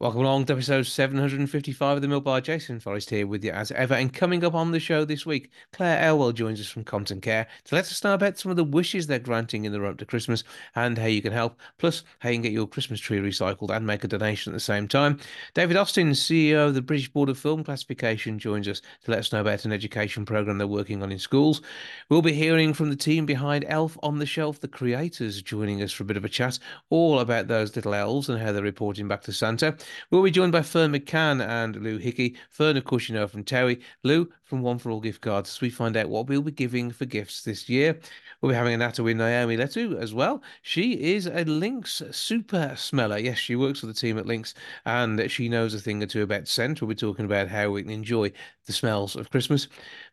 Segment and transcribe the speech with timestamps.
[0.00, 2.40] Welcome along to episode 755 of the Milk Bar.
[2.40, 3.94] Jason Forrest here with you as ever.
[3.94, 7.48] And coming up on the show this week, Claire Elwell joins us from Compton Care
[7.64, 9.98] to let us know about some of the wishes they're granting in the run up
[9.98, 10.44] to Christmas
[10.76, 13.84] and how you can help, plus how you can get your Christmas tree recycled and
[13.84, 15.18] make a donation at the same time.
[15.54, 19.32] David Austin, CEO of the British Board of Film Classification, joins us to let us
[19.32, 21.60] know about an education programme they're working on in schools.
[22.08, 25.90] We'll be hearing from the team behind Elf on the Shelf, the creators, joining us
[25.90, 29.08] for a bit of a chat, all about those little elves and how they're reporting
[29.08, 29.76] back to Santa.
[30.10, 32.36] We'll be joined by Ferne McCann and Lou Hickey.
[32.50, 33.80] Ferne, of course, you know from Terry.
[34.02, 36.90] Lou from One for All Gift Cards as we find out what we'll be giving
[36.90, 38.00] for gifts this year.
[38.40, 40.42] We'll be having a natter with Naomi Letu as well.
[40.62, 43.18] She is a Lynx super smeller.
[43.18, 44.54] Yes, she works for the team at Lynx
[44.86, 46.80] and she knows a thing or two about scent.
[46.80, 48.32] We'll be talking about how we can enjoy
[48.64, 49.68] the smells of Christmas.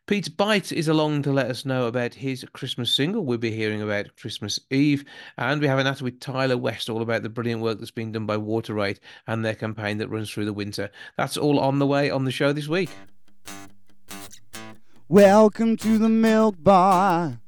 [0.06, 3.24] Pete Bite is along to let us know about his Christmas single.
[3.24, 5.04] We'll be hearing about Christmas Eve.
[5.38, 8.12] And we have a natter with Tyler West all about the brilliant work that's being
[8.12, 10.90] done by WaterAid and their campaign that runs through the winter.
[11.16, 12.90] That's all on the way on the show this week.
[15.08, 17.38] Welcome to the milk bar.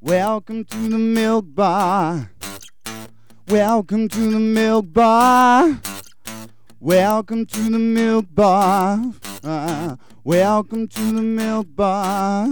[0.00, 2.30] Welcome to the milk bar.
[3.48, 5.80] Welcome to the milk bar.
[6.78, 9.00] Welcome to the milk bar.
[9.42, 12.46] Uh, welcome to the milk bar.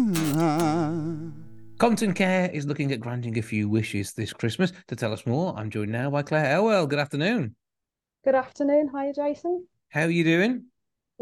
[1.78, 4.72] Compton Care is looking at granting a few wishes this Christmas.
[4.88, 6.88] To tell us more, I'm joined now by Claire Elwell.
[6.88, 7.54] Good afternoon.
[8.24, 8.88] Good afternoon.
[8.92, 9.68] Hi, Jason.
[9.90, 10.71] How are you doing?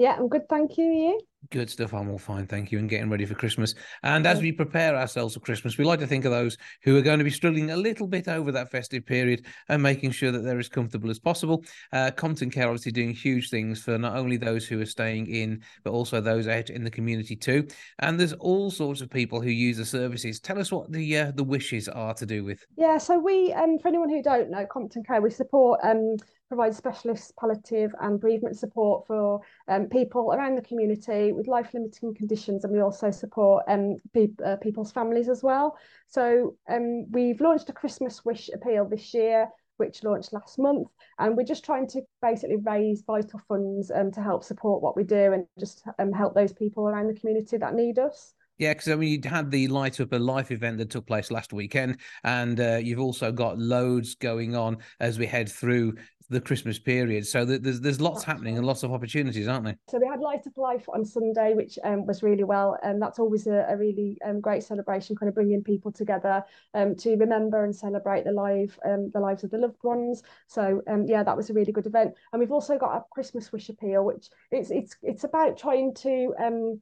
[0.00, 0.48] Yeah, I'm good.
[0.48, 0.86] Thank you.
[0.86, 1.20] You?
[1.50, 1.92] Good stuff.
[1.92, 3.74] I'm all fine, thank you, and getting ready for Christmas.
[4.02, 7.02] And as we prepare ourselves for Christmas, we like to think of those who are
[7.02, 10.38] going to be struggling a little bit over that festive period and making sure that
[10.38, 11.62] they're as comfortable as possible.
[11.92, 15.62] Uh, Compton Care obviously doing huge things for not only those who are staying in,
[15.84, 17.68] but also those out in the community too.
[17.98, 20.40] And there's all sorts of people who use the services.
[20.40, 22.64] Tell us what the uh, the wishes are to do with.
[22.78, 26.16] Yeah, so we, um, for anyone who don't know, Compton Care, we support um
[26.50, 32.12] provide specialist palliative and bereavement support for um, people around the community with life limiting
[32.12, 35.78] conditions and we also support um, pe uh, people's families as well.
[36.08, 40.88] So um, we've launched a Christmas wish appeal this year which launched last month
[41.20, 45.04] and we're just trying to basically raise vital funds um, to help support what we
[45.04, 48.34] do and just um, help those people around the community that need us.
[48.58, 51.30] Yeah, because I mean, you had the Light Up a Life event that took place
[51.30, 55.94] last weekend, and uh, you've also got loads going on as we head through
[56.30, 57.26] the Christmas period.
[57.26, 59.76] So there's there's lots happening and lots of opportunities, aren't there?
[59.88, 63.18] So we had Light Up Life on Sunday, which um, was really well, and that's
[63.18, 67.64] always a, a really um, great celebration, kind of bringing people together um, to remember
[67.64, 70.22] and celebrate the life um, the lives of the loved ones.
[70.46, 73.52] So um, yeah, that was a really good event, and we've also got a Christmas
[73.52, 76.80] wish appeal, which it's it's it's about trying to um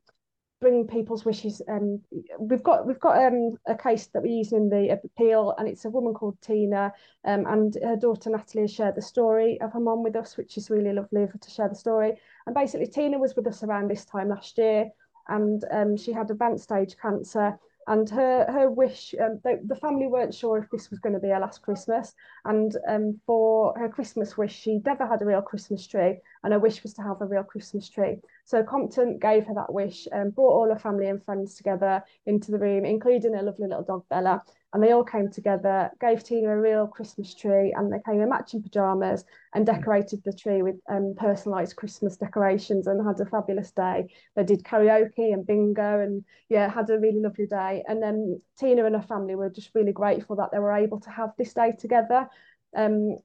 [0.60, 1.62] bringing people's wishes.
[1.68, 2.00] Um,
[2.38, 5.84] we've got we've got um, a case that we use in the appeal, and it's
[5.84, 6.92] a woman called Tina,
[7.24, 10.56] um, and her daughter Natalie has shared the story of her mom with us, which
[10.56, 12.14] is really lovely of her to share the story.
[12.46, 14.90] And basically, Tina was with us around this time last year,
[15.28, 17.58] and um, she had advanced stage cancer.
[17.88, 21.20] And her her wish, um, the, the family weren't sure if this was going to
[21.20, 22.14] be her last Christmas.
[22.44, 26.58] And um, for her Christmas wish, she never had a real Christmas tree, and her
[26.58, 28.18] wish was to have a real Christmas tree.
[28.44, 32.50] So Compton gave her that wish and brought all her family and friends together into
[32.50, 34.42] the room, including her lovely little dog Bella.
[34.74, 38.28] And they all came together, gave Tina a real Christmas tree, and they came in
[38.28, 39.24] matching pajamas
[39.54, 44.12] and decorated the tree with um, personalised Christmas decorations and had a fabulous day.
[44.36, 47.82] They did karaoke and bingo, and yeah, had a really lovely day.
[47.88, 51.10] And then Tina and her family were just really grateful that they were able to
[51.10, 52.28] have this day together.
[52.76, 53.16] Um,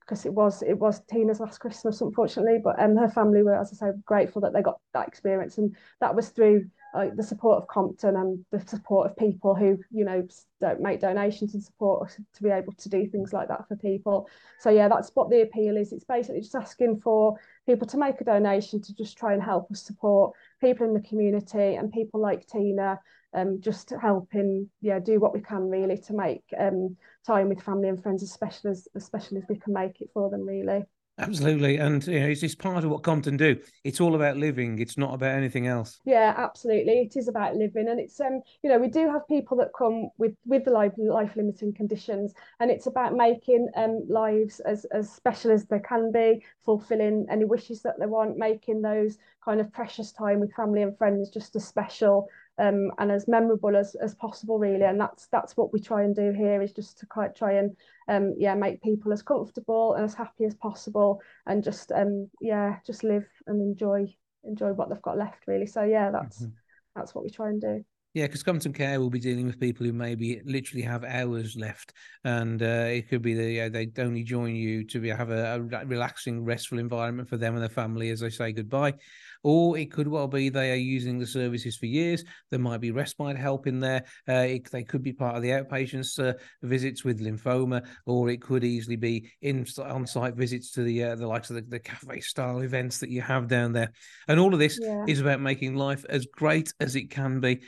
[0.00, 2.58] because it was it was Tina's last Christmas, unfortunately.
[2.62, 5.76] But um, her family were, as I say, grateful that they got that experience, and
[6.00, 10.04] that was through uh, the support of Compton and the support of people who you
[10.04, 10.26] know
[10.60, 14.28] don't make donations and support to be able to do things like that for people.
[14.58, 15.92] So yeah, that's what the appeal is.
[15.92, 19.70] It's basically just asking for people to make a donation to just try and help
[19.70, 22.98] us support people in the community and people like Tina
[23.34, 26.96] um, just helping yeah do what we can really to make um,
[27.26, 30.10] time with family and friends as special as as special as we can make it
[30.12, 30.84] for them really
[31.20, 33.60] Absolutely, and you know, it's just part of what Compton do.
[33.84, 34.78] It's all about living.
[34.78, 36.00] It's not about anything else.
[36.06, 37.00] Yeah, absolutely.
[37.00, 40.08] It is about living, and it's um, you know, we do have people that come
[40.16, 45.12] with with the life life limiting conditions, and it's about making um lives as as
[45.12, 49.70] special as they can be, fulfilling any wishes that they want, making those kind of
[49.72, 52.28] precious time with family and friends just as special
[52.60, 54.84] um, and as memorable as, as possible really.
[54.84, 57.76] And that's that's what we try and do here is just to quite try and
[58.08, 62.76] um, yeah make people as comfortable and as happy as possible and just um, yeah
[62.86, 64.06] just live and enjoy
[64.44, 65.66] enjoy what they've got left really.
[65.66, 66.52] So yeah that's mm-hmm.
[66.94, 67.84] that's what we try and do.
[68.12, 71.92] Yeah, because Compton Care will be dealing with people who maybe literally have hours left,
[72.24, 75.54] and uh, it could be that yeah, they only join you to be, have a,
[75.54, 78.94] a, relaxing, restful environment for them and their family as they say goodbye,
[79.42, 82.24] or it could well be they are using the services for years.
[82.50, 84.04] There might be respite help in there.
[84.28, 88.42] Uh, it, they could be part of the outpatients uh, visits with lymphoma, or it
[88.42, 92.20] could easily be in on-site visits to the uh, the likes of the, the cafe
[92.20, 93.92] style events that you have down there.
[94.28, 95.04] And all of this yeah.
[95.06, 97.60] is about making life as great as it can be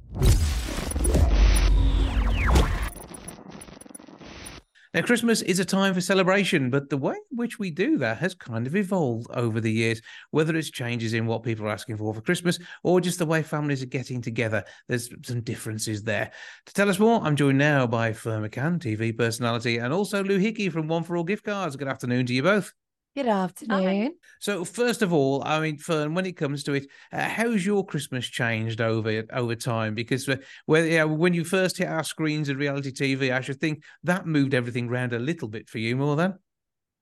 [4.92, 8.18] Now, Christmas is a time for celebration, but the way in which we do that
[8.18, 11.98] has kind of evolved over the years, whether it's changes in what people are asking
[11.98, 14.64] for for Christmas or just the way families are getting together.
[14.88, 16.32] There's some differences there.
[16.66, 20.70] To tell us more, I'm joined now by McCann, TV personality, and also Lou Hickey
[20.70, 21.75] from One for All Gift Cards.
[21.75, 22.74] Good afternoon to you both.
[23.19, 24.16] Good afternoon.
[24.39, 27.86] So, first of all, I mean, Ferne, when it comes to it, uh, how's your
[27.86, 29.94] Christmas changed over over time?
[29.94, 30.38] Because uh,
[30.68, 34.25] when, yeah, when you first hit our screens of reality TV, I should think that
[34.25, 36.39] moved everything around a little bit for you more than.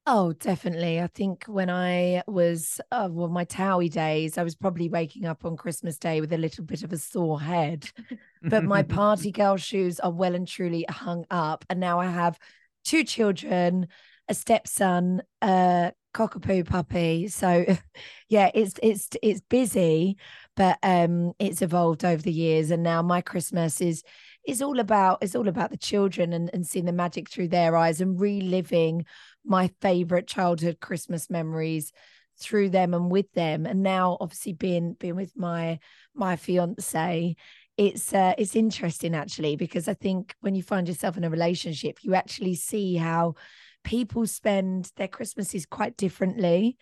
[0.07, 0.99] Oh, definitely.
[0.99, 5.45] I think when I was, uh, well, my Towie days, I was probably waking up
[5.45, 7.91] on Christmas Day with a little bit of a sore head.
[8.41, 11.63] but my party girl shoes are well and truly hung up.
[11.69, 12.39] And now I have
[12.83, 13.87] two children
[14.27, 17.27] a stepson, a cockapoo puppy.
[17.27, 17.65] So
[18.29, 20.17] yeah, it's it's it's busy,
[20.55, 22.71] but um it's evolved over the years.
[22.71, 24.03] And now my Christmas is
[24.45, 27.77] is all about it's all about the children and, and seeing the magic through their
[27.77, 29.05] eyes and reliving
[29.45, 31.91] my favorite childhood Christmas memories
[32.39, 33.65] through them and with them.
[33.65, 35.79] And now obviously being being with my
[36.15, 37.35] my fiance
[37.77, 41.99] it's uh, it's interesting actually because I think when you find yourself in a relationship,
[42.01, 43.35] you actually see how
[43.87, 46.77] people spend their Christmases quite differently.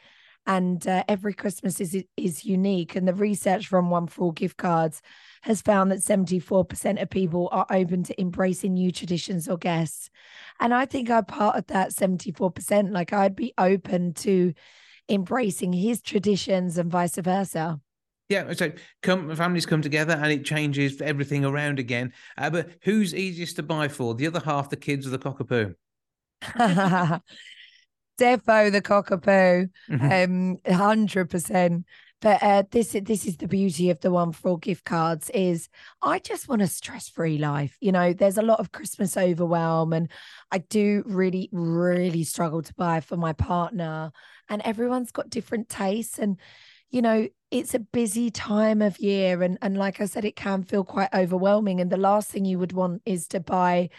[0.47, 2.95] And uh, every Christmas is is unique.
[2.95, 5.01] And the research from One for All gift cards
[5.43, 10.09] has found that 74% of people are open to embracing new traditions or guests.
[10.59, 12.91] And I think I'm part of that 74%.
[12.91, 14.53] Like I'd be open to
[15.07, 17.79] embracing his traditions and vice versa.
[18.29, 18.71] Yeah, so
[19.03, 22.13] come families come together and it changes everything around again.
[22.35, 24.15] Uh, but who's easiest to buy for?
[24.15, 25.75] The other half, the kids, or the cockapoo?
[28.17, 30.57] Defo the cockapoo, mm-hmm.
[30.67, 31.85] um, hundred percent.
[32.21, 35.69] But uh, this this is the beauty of the one for all gift cards is
[36.01, 37.77] I just want a stress free life.
[37.81, 40.09] You know, there's a lot of Christmas overwhelm, and
[40.51, 44.11] I do really really struggle to buy for my partner.
[44.49, 46.39] And everyone's got different tastes, and
[46.89, 50.63] you know it's a busy time of year, and and like I said, it can
[50.63, 51.81] feel quite overwhelming.
[51.81, 53.89] And the last thing you would want is to buy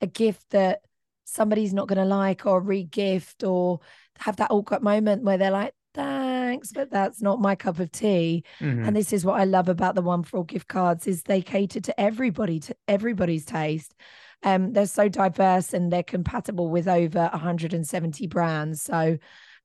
[0.00, 0.80] a gift that
[1.26, 3.80] somebody's not going to like or re-gift or
[4.18, 8.44] have that awkward moment where they're like thanks but that's not my cup of tea
[8.60, 8.84] mm-hmm.
[8.84, 11.40] and this is what i love about the one for all gift cards is they
[11.40, 13.94] cater to everybody to everybody's taste
[14.42, 18.82] Um, they're so diverse and they're compatible with over 170 brands.
[18.82, 19.18] So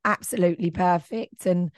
[0.06, 1.46] absolutely perfect.
[1.46, 1.72] And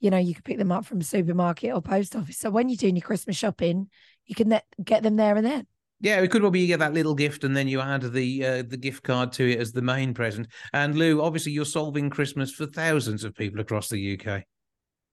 [0.00, 2.38] you know, you can pick them up from supermarket or post office.
[2.38, 3.88] So when you're doing your Christmas shopping,
[4.26, 5.66] you can get them there and then.
[6.00, 8.44] Yeah, it could well be you get that little gift and then you add the
[8.44, 10.48] uh, the gift card to it as the main present.
[10.72, 14.42] And Lou, obviously, you're solving Christmas for thousands of people across the UK.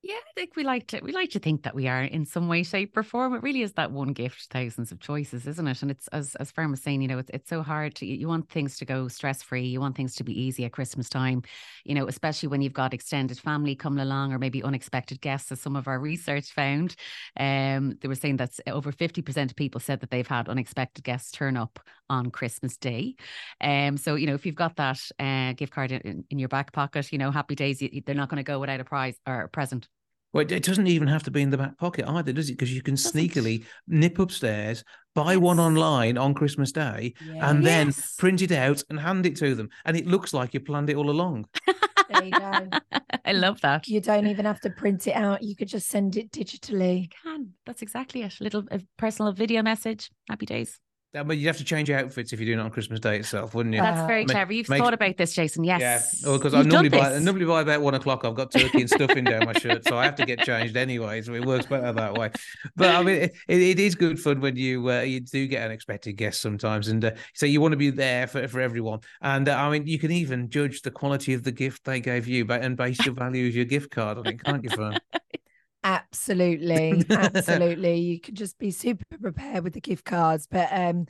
[0.05, 2.49] Yeah, I think we like to we like to think that we are in some
[2.49, 3.33] way, shape, or form.
[3.35, 5.81] It really is that one gift, thousands of choices, isn't it?
[5.81, 8.27] And it's as as Ferne was saying, you know, it's it's so hard to you
[8.27, 9.63] want things to go stress free.
[9.65, 11.41] You want things to be easy at Christmas time,
[11.85, 15.61] you know, especially when you've got extended family coming along or maybe unexpected guests, as
[15.61, 16.97] some of our research found.
[17.39, 21.05] Um, they were saying that over fifty percent of people said that they've had unexpected
[21.05, 21.79] guests turn up
[22.13, 23.15] on Christmas Day.
[23.59, 26.71] Um, so you know, if you've got that uh, gift card in, in your back
[26.71, 29.41] pocket, you know, happy days, you, they're not going to go without a prize or
[29.41, 29.87] a present.
[30.33, 32.53] Well, it doesn't even have to be in the back pocket either, does it?
[32.53, 33.13] Because you can doesn't.
[33.13, 35.41] sneakily nip upstairs, buy yes.
[35.41, 38.15] one online on Christmas Day, and then yes.
[38.17, 39.69] print it out and hand it to them.
[39.85, 41.45] And it looks like you planned it all along.
[42.09, 42.67] there you go.
[43.25, 43.87] I love that.
[43.87, 45.43] You don't even have to print it out.
[45.43, 47.03] You could just send it digitally.
[47.03, 47.53] You can.
[47.67, 48.39] That's exactly it.
[48.39, 50.09] A little a personal video message.
[50.27, 50.79] Happy days.
[51.13, 53.53] But you'd have to change your outfits if you're doing it on Christmas Day itself,
[53.53, 53.81] wouldn't you?
[53.81, 54.51] That's very clever.
[54.51, 55.63] You've make, thought about this, Jason.
[55.63, 55.81] Yes.
[56.21, 56.27] Yeah.
[56.27, 58.25] Well, because I normally buy normally by about one o'clock.
[58.25, 61.21] I've got turkey and stuffing down my shirt, so I have to get changed anyway.
[61.21, 62.31] So it works better that way.
[62.75, 66.13] But I mean, it, it is good fun when you uh, you do get unexpected
[66.13, 69.01] guests sometimes, and uh, so you want to be there for, for everyone.
[69.21, 72.27] And uh, I mean, you can even judge the quality of the gift they gave
[72.27, 74.97] you, and base your value of your gift card on it, can't you, Ferne?
[75.83, 77.99] Absolutely, absolutely.
[77.99, 81.07] you could just be super prepared with the gift cards, but um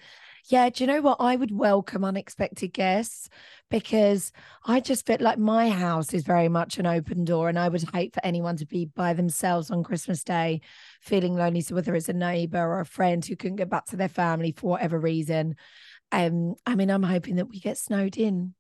[0.50, 1.18] yeah, do you know what?
[1.22, 3.30] I would welcome unexpected guests
[3.72, 4.34] because
[4.66, 7.90] I just feel like my house is very much an open door, and I would
[7.94, 10.60] hate for anyone to be by themselves on Christmas Day
[11.00, 11.62] feeling lonely.
[11.62, 14.52] So, whether it's a neighbor or a friend who couldn't get back to their family
[14.52, 15.56] for whatever reason,
[16.12, 18.54] um, I mean, I'm hoping that we get snowed in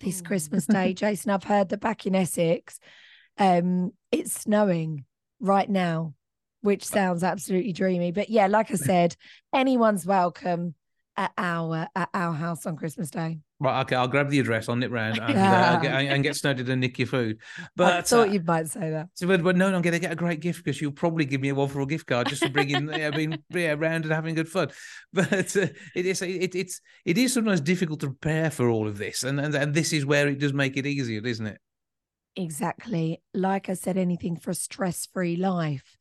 [0.00, 0.94] this Christmas Day.
[0.94, 2.80] Jason, I've heard that back in Essex,
[3.36, 5.04] um, it's snowing
[5.40, 6.14] right now,
[6.60, 8.12] which sounds absolutely dreamy.
[8.12, 9.16] But yeah, like I said,
[9.54, 10.74] anyone's welcome
[11.16, 13.40] at our at our house on Christmas Day.
[13.60, 16.60] Right, okay, I'll grab the address, I'll nip round and, uh, get, and get snowed
[16.60, 17.38] and nick your food.
[17.74, 19.08] But I thought uh, you might say that.
[19.14, 21.40] So, but, but no, I'm going to get a great gift because you'll probably give
[21.40, 24.12] me a one for a gift card just for bringing, yeah, being yeah, around and
[24.12, 24.70] having good fun.
[25.12, 25.66] But uh,
[25.96, 29.40] it is it, it's it is sometimes difficult to prepare for all of this, and,
[29.40, 31.58] and and this is where it does make it easier, isn't it?
[32.38, 33.20] Exactly.
[33.34, 35.98] Like I said, anything for a stress free life,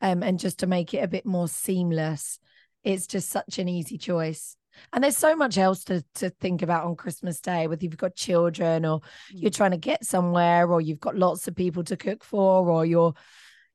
[0.00, 2.38] um, and just to make it a bit more seamless.
[2.84, 4.56] It's just such an easy choice.
[4.92, 8.14] And there's so much else to, to think about on Christmas Day, whether you've got
[8.14, 9.56] children or you're mm.
[9.56, 13.12] trying to get somewhere or you've got lots of people to cook for or you're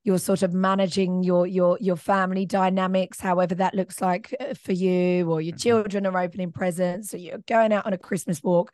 [0.05, 4.71] you're sort of managing your your your family dynamics however that looks like uh, for
[4.71, 5.57] you or your mm-hmm.
[5.57, 8.71] children are opening presents or you're going out on a christmas walk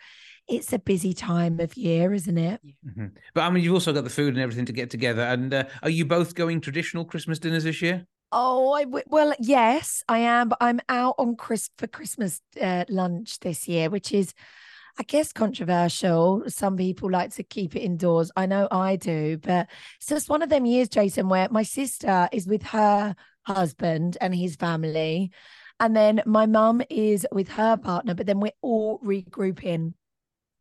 [0.51, 3.07] it's a busy time of year isn't it mm-hmm.
[3.33, 5.63] but i mean you've also got the food and everything to get together and uh,
[5.81, 10.19] are you both going traditional christmas dinners this year Oh, I w- well, yes, I
[10.19, 14.33] am, but I'm out on Chris for Christmas uh, lunch this year, which is,
[14.97, 16.43] I guess, controversial.
[16.47, 18.31] Some people like to keep it indoors.
[18.37, 19.67] I know I do, but
[19.97, 24.33] it's just one of them years, Jason, where my sister is with her husband and
[24.33, 25.31] his family,
[25.81, 28.13] and then my mum is with her partner.
[28.13, 29.93] But then we're all regrouping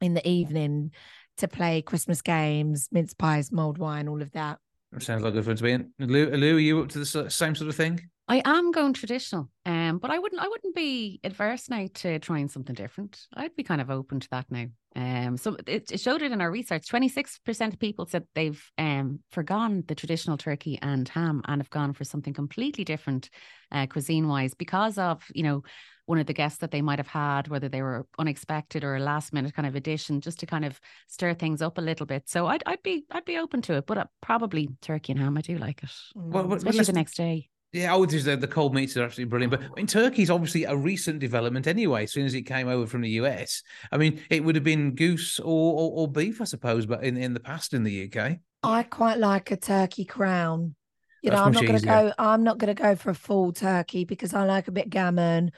[0.01, 0.93] in the evening
[1.39, 4.59] to play Christmas games, mince pies, mulled wine, all of that.
[4.99, 5.93] Sounds like good fun to be in.
[5.99, 8.01] Lou, Lou, are you up to the same sort of thing?
[8.31, 10.41] I am going traditional, um, but I wouldn't.
[10.41, 13.21] I wouldn't be adverse now to trying something different.
[13.35, 14.67] I'd be kind of open to that now.
[14.95, 16.89] Um, so it, it showed it in our research.
[16.89, 21.61] Twenty six percent of people said they've um forgone the traditional turkey and ham and
[21.61, 23.31] have gone for something completely different,
[23.73, 25.65] uh, cuisine wise, because of you know
[26.07, 29.01] one of the guests that they might have had, whether they were unexpected or a
[29.01, 32.29] last minute kind of addition, just to kind of stir things up a little bit.
[32.29, 35.37] So I'd I'd be I'd be open to it, but uh, probably turkey and ham.
[35.37, 37.49] I do like it, well, well, especially the next day.
[37.73, 39.53] Yeah, I would say the cold meats are absolutely brilliant.
[39.53, 42.03] But I mean, turkey's obviously a recent development anyway.
[42.03, 43.63] As soon as it came over from the US,
[43.93, 47.17] I mean, it would have been goose or, or, or beef, I suppose, but in,
[47.17, 48.39] in the past in the UK.
[48.65, 50.75] I quite like a turkey crown.
[51.23, 52.13] You That's know, I'm not going to go.
[52.19, 55.53] I'm not going to go for a full turkey because I like a bit gammon.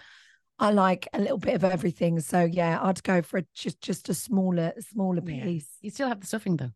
[0.58, 2.20] I like a little bit of everything.
[2.20, 5.44] So yeah, I'd go for a, just just a smaller smaller yeah.
[5.44, 5.68] piece.
[5.80, 6.72] You still have the stuffing though.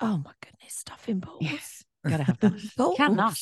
[0.00, 1.38] Oh my goodness, stuffing balls.
[1.40, 2.52] Yes, gotta have that.
[2.76, 2.96] balls.
[2.98, 3.38] Cannot.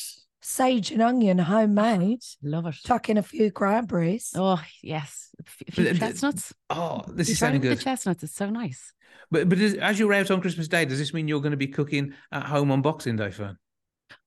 [0.46, 2.20] Sage and onion, homemade.
[2.42, 2.76] Love it.
[2.84, 4.30] Tuck in a few cranberries.
[4.36, 6.52] Oh yes, a few uh, chestnuts.
[6.68, 7.78] Oh, this is sounding good.
[7.78, 8.92] The chestnuts, it's so nice.
[9.30, 11.68] But but as you're out on Christmas Day, does this mean you're going to be
[11.68, 13.56] cooking at home on Boxing Day, Ferne?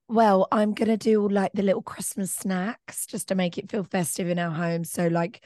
[0.08, 4.28] Well, I'm gonna do like the little Christmas snacks just to make it feel festive
[4.28, 4.86] in our home.
[4.86, 5.46] So like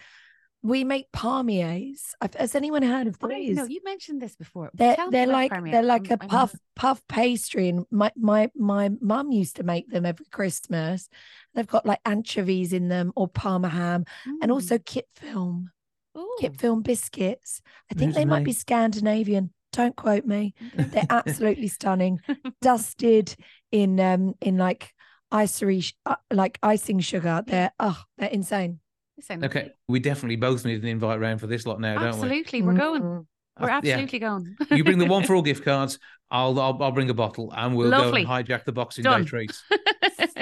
[0.63, 2.13] we make palmiers.
[2.37, 3.55] Has anyone heard of these?
[3.57, 4.69] no, you mentioned this before.
[4.73, 5.71] They're they're like Parmier.
[5.71, 9.55] they're like I'm- a I'm puff not- puff pastry, and my my my mum used
[9.57, 11.09] to make them every Christmas.
[11.55, 14.53] They've got like anchovies in them or parma ham, and Mm.
[14.53, 15.71] also kit film,
[16.17, 17.61] Ooh, kit film biscuits.
[17.91, 19.51] I think Who's they might be Scandinavian.
[19.73, 20.53] Don't quote me.
[20.75, 22.19] They're absolutely stunning.
[22.61, 23.33] Dusted
[23.71, 24.93] in um in like
[25.31, 27.41] icery sh- uh, like icing sugar.
[27.47, 28.80] They're oh they're insane.
[29.21, 29.73] They sound Okay, lovely.
[29.87, 32.07] we definitely both need an invite round for this lot now, don't we?
[32.09, 33.01] Absolutely, we're going.
[33.01, 33.25] Mm.
[33.59, 33.93] We're Uh, yeah.
[33.93, 34.55] absolutely going.
[34.71, 35.99] You bring the one for all gift cards.
[36.31, 38.23] I'll I'll, I'll bring a bottle, and we'll Lovely.
[38.25, 39.23] go and hijack the Boxing Done.
[39.23, 39.63] Day treats.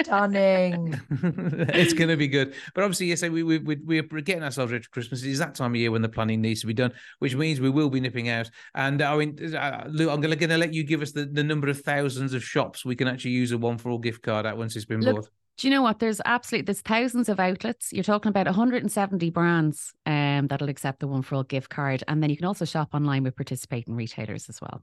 [0.01, 1.00] Stunning.
[1.09, 2.53] it's going to be good.
[2.74, 5.24] But obviously, yes, we we we we're getting ourselves ready for Christmas.
[5.24, 7.69] It's that time of year when the planning needs to be done, which means we
[7.69, 8.50] will be nipping out.
[8.75, 11.67] And I mean, uh, Lou, I'm going to let you give us the, the number
[11.69, 14.57] of thousands of shops we can actually use a one for all gift card at
[14.57, 15.29] once it's been Look, bought.
[15.60, 16.00] Do you know what?
[16.00, 17.92] There's absolutely there's thousands of outlets.
[17.92, 22.24] You're talking about 170 brands um, that'll accept the one for all gift card, and
[22.24, 24.82] then you can also shop online with participating retailers as well.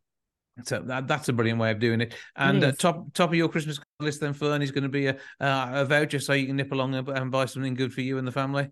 [0.64, 2.14] So that, that's a brilliant way of doing it.
[2.36, 5.14] And uh, top top of your Christmas list then, Ferne, is going to be a
[5.40, 8.18] uh, a voucher so you can nip along and, and buy something good for you
[8.18, 8.68] and the family.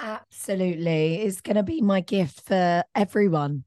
[0.00, 1.20] Absolutely.
[1.20, 3.62] It's going to be my gift for everyone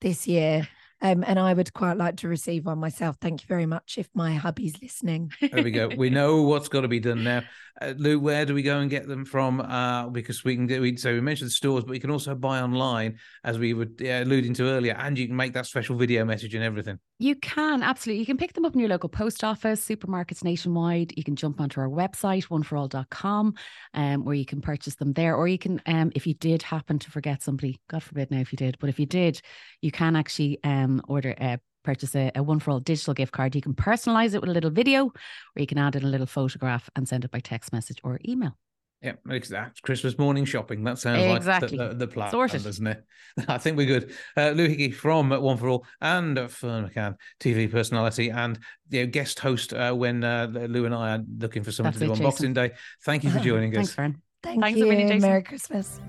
[0.00, 0.66] this year.
[1.02, 3.16] Um, and I would quite like to receive one myself.
[3.20, 5.32] Thank you very much if my hubby's listening.
[5.40, 5.88] There we go.
[5.88, 7.42] we know what's got to be done now.
[7.80, 9.60] Uh, Lou, where do we go and get them from?
[9.60, 10.80] Uh, because we can do.
[10.80, 14.54] We, so we mentioned stores, but we can also buy online, as we were alluding
[14.54, 16.98] to earlier, and you can make that special video message and everything.
[17.18, 18.20] You can absolutely.
[18.20, 21.14] You can pick them up in your local post office, supermarkets nationwide.
[21.16, 23.54] You can jump onto our website, oneforall.com,
[23.94, 25.34] um, where you can purchase them there.
[25.34, 28.52] Or you can, um, if you did happen to forget somebody, God forbid now if
[28.52, 29.40] you did, but if you did,
[29.80, 33.54] you can actually um, order a purchase a, a one for all digital gift card.
[33.54, 35.12] You can personalize it with a little video, or
[35.58, 38.56] you can add in a little photograph and send it by text message or email.
[39.02, 40.84] Yeah, it's that Christmas morning shopping.
[40.84, 41.76] That sounds Exactly.
[41.76, 42.62] like the, the, the plan, Sorted.
[42.62, 43.04] doesn't it?
[43.48, 44.12] I think we're good.
[44.36, 48.60] Uh, Lou Hickey from One for All and uh, Ferne McCann, TV personality and
[48.90, 52.00] you know, guest host uh, when uh, Lou and I are looking for someone That's
[52.00, 52.72] to do it, on Boxing Day.
[53.04, 53.94] Thank you for joining Thanks, us.
[53.96, 54.22] Ferne.
[54.40, 54.86] Thank Thanks you.
[54.86, 55.28] a million, Jason.
[55.28, 56.00] Merry Christmas.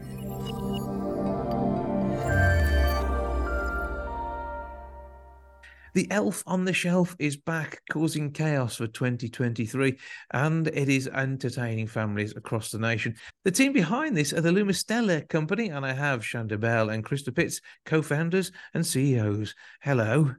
[5.94, 9.96] The Elf on the Shelf is back, causing chaos for 2023,
[10.32, 13.16] and it is entertaining families across the nation.
[13.44, 17.36] The team behind this are the Lumistella Company, and I have Chanda Bell and Christa
[17.36, 19.54] Pitts, co-founders and CEOs.
[19.82, 20.34] Hello.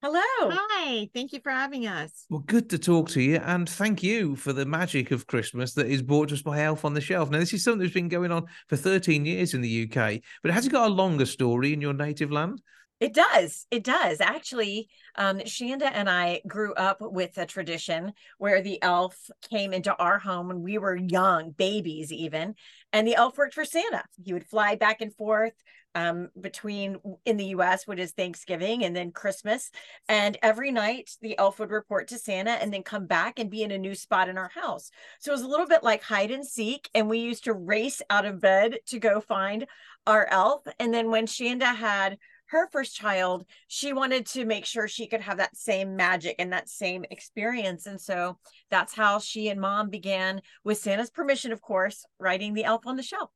[0.00, 0.20] Hello.
[0.50, 2.24] Hi, thank you for having us.
[2.30, 5.86] Well, good to talk to you, and thank you for the magic of Christmas that
[5.86, 7.28] is brought to us by Elf on the Shelf.
[7.28, 10.50] Now, this is something that's been going on for 13 years in the UK, but
[10.50, 12.62] has it got a longer story in your native land?
[13.00, 13.66] It does.
[13.70, 14.20] It does.
[14.20, 19.94] Actually, um, Chanda and I grew up with a tradition where the elf came into
[19.96, 22.54] our home when we were young, babies even,
[22.92, 24.04] and the elf worked for Santa.
[24.24, 25.52] He would fly back and forth
[25.94, 29.70] um, between in the US, which is Thanksgiving and then Christmas.
[30.08, 33.62] And every night the elf would report to Santa and then come back and be
[33.62, 34.90] in a new spot in our house.
[35.20, 36.88] So it was a little bit like hide and seek.
[36.94, 39.66] And we used to race out of bed to go find
[40.06, 40.62] our elf.
[40.78, 42.18] And then when Chanda had
[42.54, 46.52] her first child, she wanted to make sure she could have that same magic and
[46.52, 47.86] that same experience.
[47.86, 48.38] And so
[48.70, 52.96] that's how she and mom began, with Santa's permission, of course, writing The Elf on
[52.96, 53.30] the Shelf.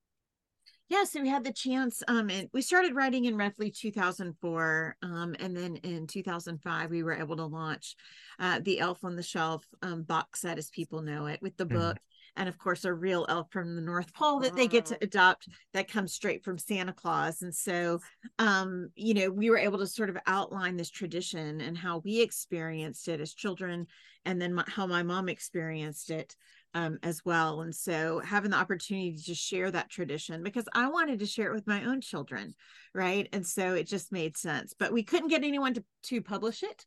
[0.88, 2.02] Yeah, so we had the chance.
[2.08, 7.12] Um, and we started writing in roughly 2004, um, and then in 2005 we were
[7.12, 7.94] able to launch
[8.38, 11.66] uh, the Elf on the Shelf um, box set, as people know it, with the
[11.66, 11.74] Mhm.
[11.74, 11.98] book,
[12.38, 15.48] and of course a real elf from the North Pole that they get to adopt
[15.74, 17.42] that comes straight from Santa Claus.
[17.42, 18.00] And so,
[18.38, 22.22] um, you know, we were able to sort of outline this tradition and how we
[22.22, 23.86] experienced it as children,
[24.24, 26.36] and then my, how my mom experienced it
[26.78, 27.62] um, as well.
[27.62, 31.54] And so having the opportunity to share that tradition because I wanted to share it
[31.54, 32.54] with my own children,
[32.94, 33.28] right?
[33.32, 34.74] And so it just made sense.
[34.78, 36.86] But we couldn't get anyone to, to publish it.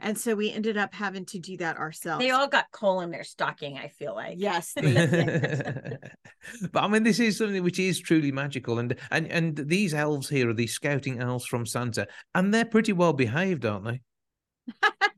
[0.00, 2.24] And so we ended up having to do that ourselves.
[2.24, 4.36] They all got coal in their stocking, I feel like.
[4.38, 4.72] yes.
[4.76, 10.28] but I mean, this is something which is truly magical, and and and these elves
[10.28, 14.00] here are these scouting elves from Santa, and they're pretty well behaved, aren't they?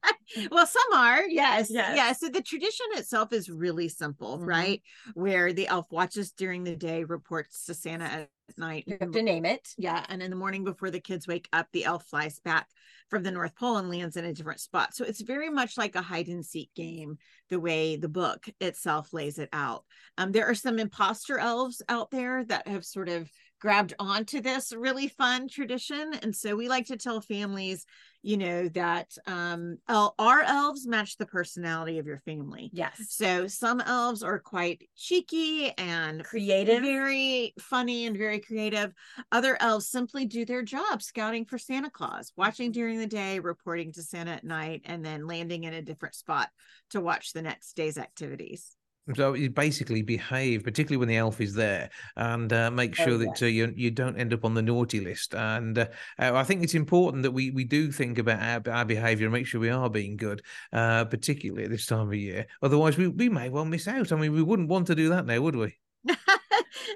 [0.51, 1.71] well, some are, yes.
[1.71, 1.97] Yes.
[1.97, 2.13] Yeah.
[2.13, 4.47] So the tradition itself is really simple, Mhm.
[4.47, 4.83] right?
[5.15, 8.85] Where the elf watches during the day, reports to Santa at night.
[8.87, 9.69] You have to name it.
[9.77, 10.05] Yeah.
[10.09, 12.69] And in the morning before the kids wake up, the elf flies back
[13.09, 14.95] from the North Pole and lands in a different spot.
[14.95, 17.19] So it's very much like a hide and seek game,
[17.51, 19.85] the way the book itself lays it out.
[20.19, 24.73] Um, there are some imposter elves out there that have sort of grabbed onto this
[24.73, 26.13] really fun tradition.
[26.23, 27.87] And so we like to tell families,
[28.23, 32.71] you know, that um, our elves match the personality of your family.
[32.73, 33.07] Yes.
[33.09, 38.93] So some elves are quite cheeky and creative, very funny and very creative.
[39.33, 43.93] Other elves simply do their job scouting for Santa Claus, watching during the day, reporting
[43.93, 46.51] to Santa at night, and then landing in a different spot
[46.91, 48.76] to watch the next day's activities.
[49.15, 53.19] So you basically behave, particularly when the elf is there, and uh, make sure Oh,
[53.19, 55.33] that uh, you you don't end up on the naughty list.
[55.35, 55.87] And uh,
[56.19, 59.33] uh, I think it's important that we we do think about our, our behaviour and
[59.33, 60.43] make sure we are being good,
[60.73, 62.47] uh, particularly at this time of year.
[62.63, 64.11] Otherwise, we we may well miss out.
[64.11, 65.77] I mean, we wouldn't want to do that now, would we?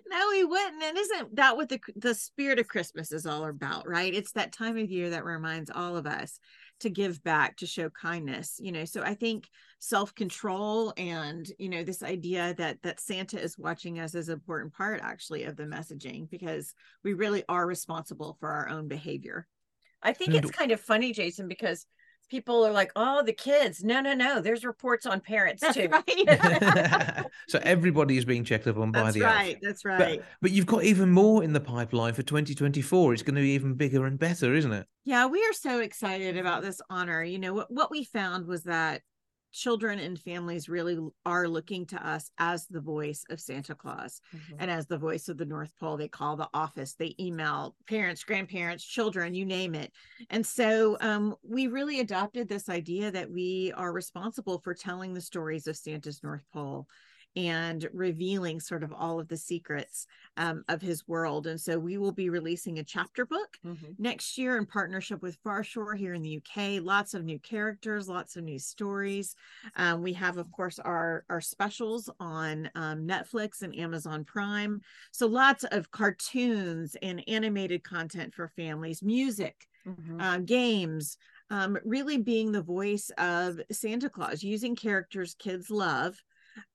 [0.08, 0.82] no, we wouldn't.
[0.82, 4.14] And isn't that what the the spirit of Christmas is all about, right?
[4.14, 6.38] It's that time of year that reminds all of us
[6.80, 8.84] to give back, to show kindness, you know.
[8.84, 14.14] So I think self-control and, you know, this idea that that Santa is watching us
[14.14, 18.68] is an important part actually of the messaging because we really are responsible for our
[18.68, 19.46] own behavior.
[20.02, 21.84] I think And- it's kind of funny, Jason, because
[22.30, 24.40] people are like, "Oh, the kids." No, no, no.
[24.40, 25.88] There's reports on parents That's too.
[25.88, 27.26] right.
[27.48, 29.50] so everybody is being checked up on by That's the right.
[29.54, 29.58] elf.
[29.62, 30.22] That's But, right.
[30.40, 33.12] but you've got even more in the pipeline for 2024.
[33.12, 34.86] It's going to be even bigger and better, isn't it?
[35.04, 37.22] Yeah, we are so excited about this honor.
[37.22, 39.02] You know, what, what we found was that
[39.52, 44.56] children and families really are looking to us as the voice of Santa Claus Mhm.
[44.58, 45.96] and as the voice of the North Pole.
[45.96, 49.92] They call the office, they email parents, grandparents, children, you name it.
[50.28, 55.20] And so um, we really adopted this idea that we are responsible for telling the
[55.20, 56.88] stories of Santa's North Pole
[57.36, 61.46] and revealing sort of all of the secrets um, of his world.
[61.46, 63.98] And so we will be releasing a chapter book Mhm.
[63.98, 66.80] next year in partnership with Farshore here in the UK.
[66.80, 69.34] Lots of new characters, lots of new stories.
[69.76, 74.80] Um, we have, of course, our our specials on um, Netflix and Amazon Prime.
[75.12, 80.20] So lots of cartoons and animated content for families, music, Mhm.
[80.20, 81.16] uh, games.
[81.50, 86.22] Um, really being the voice of Santa Claus, using characters kids love,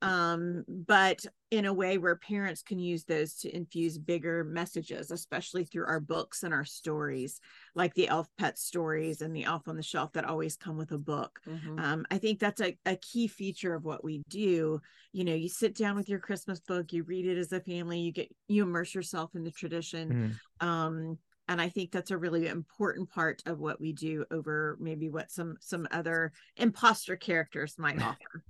[0.02, 5.64] um, but in a way where parents can use those to infuse bigger messages, especially
[5.64, 7.40] through our books and our stories,
[7.76, 10.92] like the Elf Pet stories and the Elf on the Shelf that always come with
[10.92, 11.40] a book.
[11.48, 11.80] Mhm.
[11.80, 14.82] Um, I think that's a, a key feature of what we do.
[15.14, 18.00] You know, you sit down with your Christmas book, you read it as a family,
[18.00, 20.40] you get you immerse yourself in the tradition.
[20.62, 20.68] Mm.
[20.68, 25.10] Um, and I think that's a really important part of what we do over maybe
[25.10, 28.44] what some some other imposter characters might offer.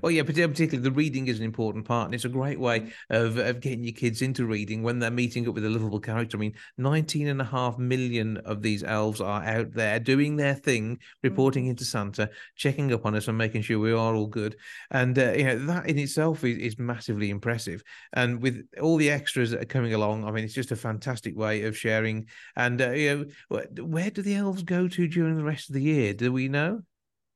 [0.00, 2.92] Well, yeah, particularly the reading is an important part, and it's a great way Mm.
[3.10, 6.36] of, of getting your kids into reading when they're meeting up with a lovable character.
[6.36, 10.54] I mean, 19 and a half million of these elves are out there doing their
[10.54, 14.56] thing, reporting into Santa, checking up on us and making sure we are all good.
[14.90, 17.82] And, uh, you know, that in itself is, is massively impressive.
[18.12, 21.36] And with all the extras that are coming along, I mean, it's just a fantastic
[21.36, 22.26] way of sharing.
[22.56, 25.82] And, uh, you know, where do the elves go to during the rest of the
[25.82, 26.14] year?
[26.14, 26.82] Do we know?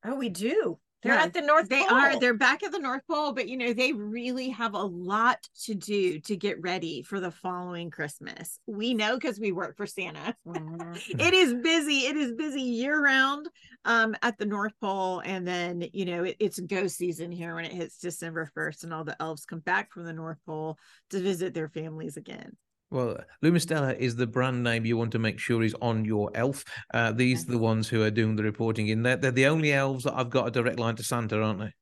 [0.05, 0.79] Oh, we do.
[1.03, 1.91] They're Yeah, at the North They Pole.
[1.91, 2.19] are.
[2.19, 5.75] They're back at the North Pole, but you know, they really have a lot to
[5.75, 8.59] do to get ready for the following Christmas.
[8.67, 10.35] We know because we work for Santa.
[10.47, 10.97] Mhm.
[11.21, 12.07] it is busy.
[12.07, 13.49] It is busy year round
[13.85, 15.21] um, at the North Pole.
[15.21, 18.95] And then, you know, it, it's go season here when it hits December 1st, and
[18.95, 20.79] all the elves come back from the North Pole
[21.11, 22.57] to visit their families again.
[22.91, 26.65] Well, Lumistella is the brand name you want to make sure is on your elf.
[26.95, 29.17] Uh, these are the ones who are doing the reporting in there.
[29.17, 31.73] They're the only elves that I've got a direct line to Santa, aren't they?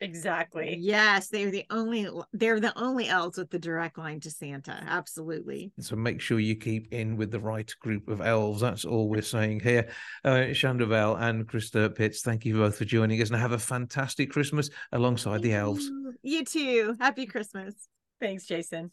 [0.00, 0.76] Exactly.
[0.80, 4.72] Yes, they're the only they're the only elves with the direct line to Santa.
[4.86, 5.72] Absolutely.
[5.80, 8.60] So make sure you keep in with the right group of elves.
[8.60, 9.88] That's all we're saying here.
[10.24, 13.58] Uh, Chanda Bell and Christa Pitts, thank you both for joining us and have a
[13.58, 15.84] fantastic Christmas alongside the elves.
[15.84, 16.96] You- You too.
[17.00, 17.74] Happy Christmas.
[18.20, 18.90] Thanks, Jason.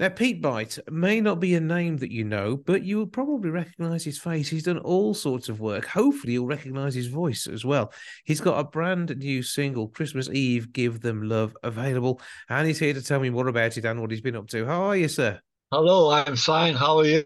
[0.00, 3.50] Now, Pete Bite may not be a name that you know, but you will probably
[3.50, 4.48] recognize his face.
[4.48, 5.84] He's done all sorts of work.
[5.84, 7.92] Hopefully, you'll recognize his voice as well.
[8.24, 12.18] He's got a brand new single, Christmas Eve, Give Them Love, available.
[12.48, 14.64] And he's here to tell me more about it and what he's been up to.
[14.64, 15.38] How are you, sir?
[15.70, 16.76] Hello, I'm fine.
[16.76, 17.24] How are you?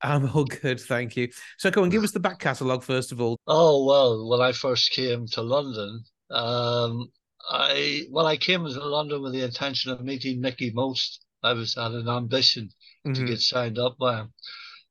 [0.00, 1.30] I'm all good, thank you.
[1.58, 3.40] So, come on, give us the back catalogue first of all.
[3.48, 7.10] Oh, well, when I first came to London, um,
[7.50, 11.23] I well, I came to London with the intention of meeting Mickie Most.
[11.44, 12.70] I was had an ambition
[13.04, 13.26] to Mhm.
[13.26, 14.32] get signed up by him.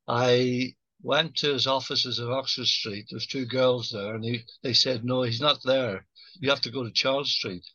[0.08, 3.08] I went to his offices in Oxford Street.
[3.10, 6.06] There's two girls there, and he, they said, No, he's not there.
[6.40, 7.66] You have to go to Charles Street.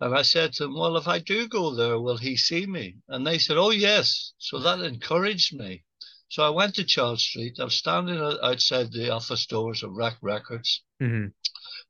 [0.00, 2.96] And I said to them, Well, if I do go there, will he see me?
[3.08, 4.32] And they said, Oh, yes.
[4.38, 5.84] So that encouraged me.
[6.28, 7.58] So I went to Charles Street.
[7.60, 10.82] I was standing outside the office doors of RAK Records.
[11.02, 11.32] Mhm.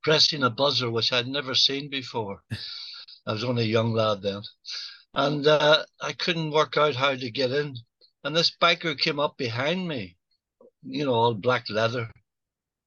[0.03, 2.45] pressing a buzzer, which I'd never seen before.
[3.27, 4.43] I was only a young lad then.
[5.17, 7.75] And uh, I couldn't work out how to get in.
[8.23, 10.19] And this biker came up behind me,
[10.83, 12.11] you know, all black leather.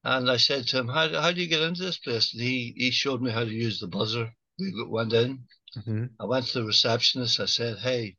[0.03, 2.31] And I said to him, how, how do you get into this place?
[2.33, 4.31] And he, he showed me how to use the buzzer.
[4.59, 5.39] We went in.
[5.75, 6.05] Mm-hmm.
[6.19, 7.39] I went to the receptionist.
[7.39, 8.15] I said, hey,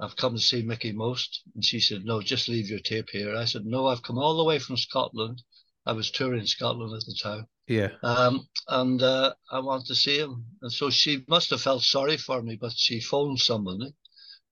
[0.00, 1.42] I've come to see Mickie Most.
[1.56, 3.34] And she said, no, just leave your tape here.
[3.34, 5.42] I said, no, I've come all the way from Scotland.
[5.84, 7.48] I was touring Scotland at the time.
[7.68, 7.90] Yeah.
[8.02, 10.44] Um, and uh, I want to see him.
[10.62, 13.94] And so she must have felt sorry for me, but she phoned somebody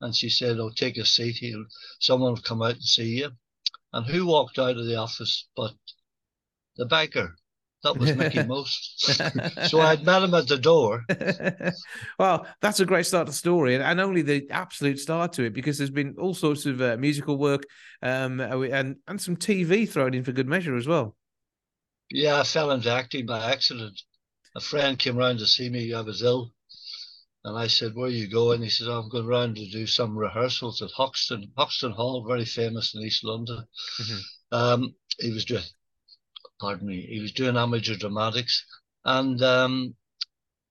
[0.03, 1.65] and she said, oh, take a seat here.
[1.99, 3.31] Someone will come out and see you.
[3.95, 5.73] And who walked out of the office but
[6.77, 7.33] the biker?
[7.83, 9.11] That was Mickie Most.
[9.69, 11.05] so I'd met him at the door.
[12.19, 15.45] well, that's a great start to the story, and, and only the absolute start to
[15.45, 17.65] it, because there's been all sorts of uh, musical work
[18.03, 21.17] um, and and some TV thrown in for good measure as well.
[22.11, 24.01] Yeah, I fell into acting by accident.
[24.55, 25.93] A friend came round to see me.
[25.93, 26.53] I was ill.
[27.45, 28.63] And I said, Where are you going?
[28.63, 32.45] He said, oh, I'm going round to do some rehearsals at Hoxton, Hoxton Hall, very
[32.45, 33.67] famous in East London.
[34.01, 34.19] Mm-hmm.
[34.57, 35.63] Um, he was doing,
[36.61, 38.65] pardon me, he was doing amateur dramatics.
[39.05, 39.95] And um,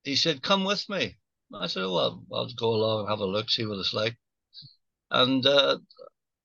[0.04, 1.16] he said, Come with me.
[1.54, 4.16] I said, Well, I'll go along and have a look, see what it's like.
[5.10, 5.78] And uh,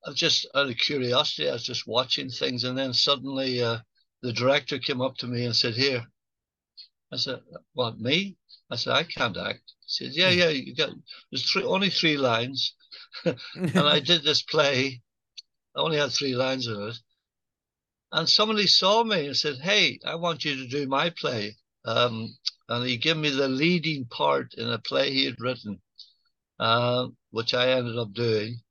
[0.06, 2.64] I just, out of curiosity, I was just watching things.
[2.64, 3.80] And then suddenly, uh,
[4.22, 6.06] the director came up to me and said, Here.
[7.12, 7.42] I said,
[7.74, 8.38] What, me?
[8.70, 9.74] I said, I can't act.
[9.86, 10.92] He said, Yeah, yeah, you got
[11.32, 12.76] there's three only three lines.
[13.26, 15.02] and I did this play.
[15.76, 16.98] I only had three lines in it.
[18.12, 21.58] And somebody saw me and said, Hey, I want you to do my play.
[21.86, 22.38] Um,
[22.70, 25.82] and he gave me the leading part in a play he had written,
[26.60, 28.62] uh, which I ended up doing.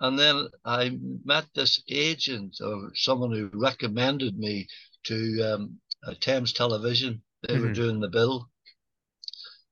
[0.00, 4.68] And then I met this agent or someone who recommended me
[5.06, 7.22] to um, uh, Thames Television.
[7.42, 7.62] They mm-hmm.
[7.62, 8.48] were doing the bill.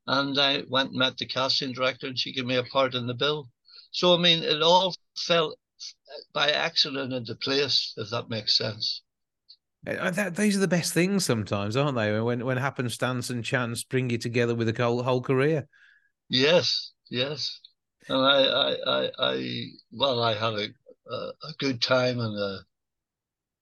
[0.07, 3.07] And I went and met the casting director, and she gave me a part in
[3.07, 3.49] the bill.
[3.91, 5.55] So, I mean, it all fell
[6.33, 9.03] by accident into place, if that makes sense.
[9.87, 12.19] Uh, that, these are the best things sometimes, aren't they?
[12.21, 15.69] When when happenstance and chance bring you together with a whole whole career.
[16.31, 17.61] Yes, yes,
[18.09, 20.69] and I, I, I, I well, I had a
[21.11, 22.59] a, a good time and a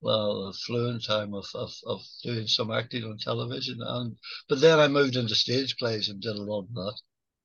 [0.03, 3.79] well, a fluent time of, of, of doing some acting on television.
[3.81, 4.17] And
[4.49, 7.01] but then I moved into stage plays and did a lot of that.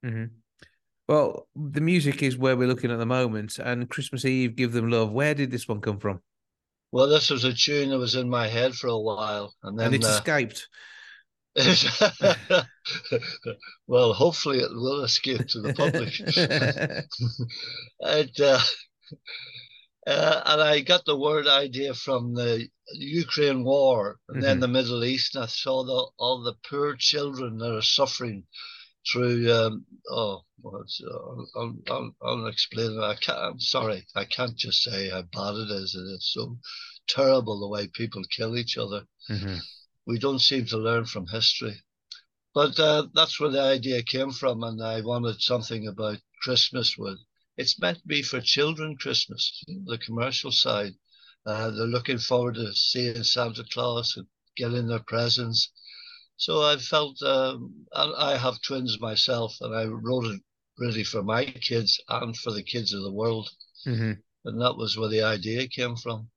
[0.05, 0.25] Mm-hmm.
[1.07, 4.89] Well, the music is where we're looking at the moment, and Christmas Eve, "Give Them
[4.89, 6.21] Love." Where did this one come from?
[6.91, 9.87] Well, this was a tune that was in my head for a while, and then
[9.87, 10.67] and it's uh, escaped.
[13.87, 16.19] well, hopefully it will escape to the public.
[17.99, 18.59] it, uh,
[20.07, 24.45] uh, and I got the word idea from the Ukraine war and mm-hmm.
[24.45, 25.35] then the Middle East.
[25.35, 28.45] And I saw the, all the poor children that are suffering
[29.11, 33.03] through, um, oh, well, it's uh, un, un, unexplainable.
[33.03, 35.93] I can't, I'm sorry, I can't just say how bad it is.
[35.93, 36.57] It is so
[37.09, 39.03] terrible the way people kill each other.
[39.29, 39.57] Mm-hmm.
[40.05, 41.81] We don't seem to learn from history.
[42.53, 44.63] But uh, that's where the idea came from.
[44.63, 47.19] And I wanted something about Christmas with
[47.57, 50.93] it's meant to be for children Christmas, the commercial side.
[51.45, 55.71] Uh, they're looking forward to seeing Santa Claus and getting their presents.
[56.35, 60.41] So I felt um, I have twins myself, and I wrote it
[60.77, 63.49] really for my kids and for the kids of the world.
[63.87, 64.13] Mm-hmm.
[64.45, 66.29] And that was where the idea came from.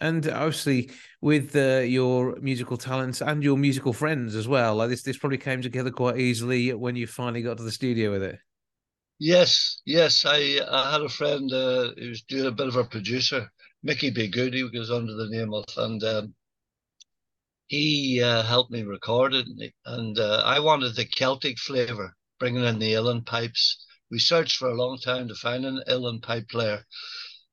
[0.00, 5.02] And obviously, with uh, your musical talents and your musical friends as well, like this,
[5.02, 8.38] this probably came together quite easily when you finally got to the studio with it.
[9.20, 10.24] Yes, yes.
[10.26, 13.50] I, I had a friend uh, who was doing a bit of a producer,
[13.82, 14.28] Mickey B.
[14.28, 16.34] Good, goes under the name of, and um,
[17.68, 19.46] he uh, helped me record it.
[19.86, 23.84] And uh, I wanted the Celtic flavor, bringing in the uilleann pipes.
[24.10, 26.84] We searched for a long time to find an uilleann pipe player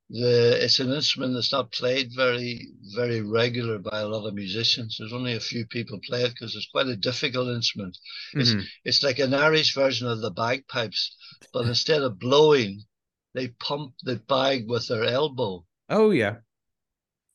[0.09, 4.97] the it's an instrument that's not played very very regular by a lot of musicians.
[4.97, 7.97] There's only a few people play it because it's quite a difficult instrument.
[8.33, 8.61] It's mm-hmm.
[8.85, 11.15] it's like an Irish version of the bagpipes,
[11.53, 12.83] but instead of blowing,
[13.35, 15.65] they pump the bag with their elbow.
[15.89, 16.37] Oh yeah,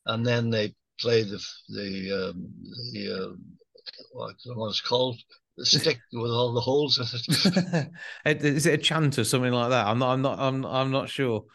[0.05, 2.51] and then they play the the um,
[2.91, 3.35] the uh,
[4.13, 4.35] what
[4.69, 5.17] it's called
[5.57, 7.85] the stick with all the holes in
[8.25, 8.43] it.
[8.43, 9.87] Is it a chant or something like that?
[9.87, 10.13] I'm not.
[10.13, 10.39] I'm not.
[10.39, 10.65] I'm.
[10.65, 11.45] I'm not sure.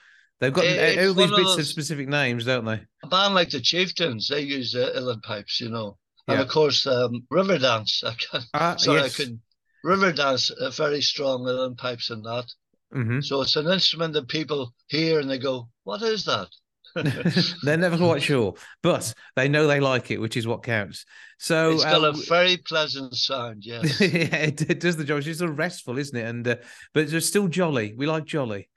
[0.41, 2.81] They've got it's all these bits of, of, specific names, don't they?
[3.03, 5.99] A band like the Chieftains, they use uh, uilleann pipes, you know.
[6.29, 6.43] And yeah.
[6.43, 8.03] of course, um, Riverdance.
[8.05, 9.21] I can, ah, sorry, yes.
[9.21, 9.41] I could
[9.85, 12.47] Riverdance, uh, very strong uilleann pipes and that.
[12.95, 13.21] Mm-hmm.
[13.21, 16.49] So it's an instrument that people hear and they go, "What is that?"
[17.63, 21.05] They're never quite sure, but they know they like it, which is what counts.
[21.39, 23.65] So it's got uh, a very pleasant sound.
[23.65, 24.01] Yes.
[24.01, 25.19] yeah, it, it does the job.
[25.19, 26.27] It's sort of restful, isn't it?
[26.27, 26.57] And uh,
[26.93, 27.95] but it's still jolly.
[27.97, 28.69] We like jolly.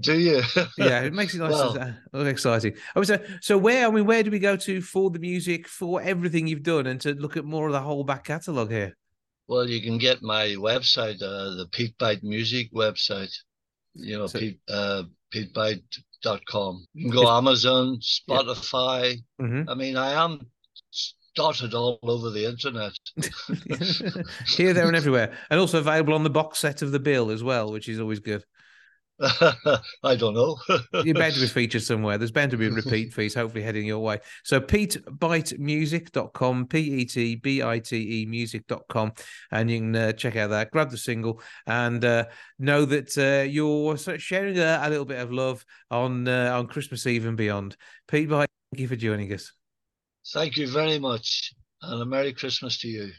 [0.00, 0.42] Do you?
[0.78, 1.52] Yeah, it makes it nice.
[1.52, 2.74] Well- and, uh, exciting.
[2.94, 3.86] I was uh, so where?
[3.86, 7.00] I mean, where do we go to for the music, for everything you've done, and
[7.02, 8.96] to look at more of the whole back catalogue here?
[9.46, 13.32] Well, you can get my website, uh, the Pete Bite Music website.
[13.94, 16.86] You know, So- Pete, uh, PeteBite.com.
[16.94, 19.16] You can go Amazon, Spotify.
[19.40, 19.66] Mhm.
[19.68, 20.40] I mean, I am
[21.36, 22.92] dotted all over the internet.
[24.56, 27.42] here, there, and everywhere, and also available on the box set of the bill as
[27.42, 28.44] well, which is always good.
[30.02, 30.58] I don't know.
[31.04, 32.18] You're bound to be featured somewhere.
[32.18, 34.18] There's bound to be repeat fees, hopefully heading your way.
[34.42, 39.12] So petebitemusic.com, P-E-T-B-I-T-E music.com,
[39.52, 42.24] and you can uh, check out that, grab the single, and uh,
[42.58, 47.06] know that uh, you're sharing a, a little bit of love on uh, on Christmas
[47.06, 47.76] Eve and beyond.
[48.08, 49.52] Pete Bite, thank you for joining us.
[50.32, 53.12] Thank you very much, and a Merry Christmas to you.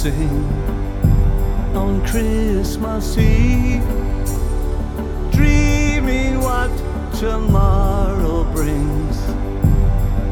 [0.00, 0.44] Sing
[1.76, 3.84] on Christmas Eve,
[5.30, 6.70] dreaming what
[7.18, 9.18] tomorrow brings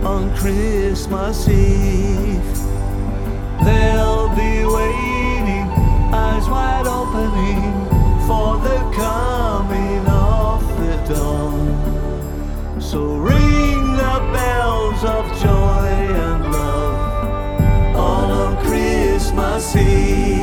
[0.06, 2.50] on Christmas Eve.
[3.62, 5.66] They'll be waiting,
[6.14, 7.74] eyes wide opening
[8.26, 9.37] for the coming
[19.70, 20.37] Christmas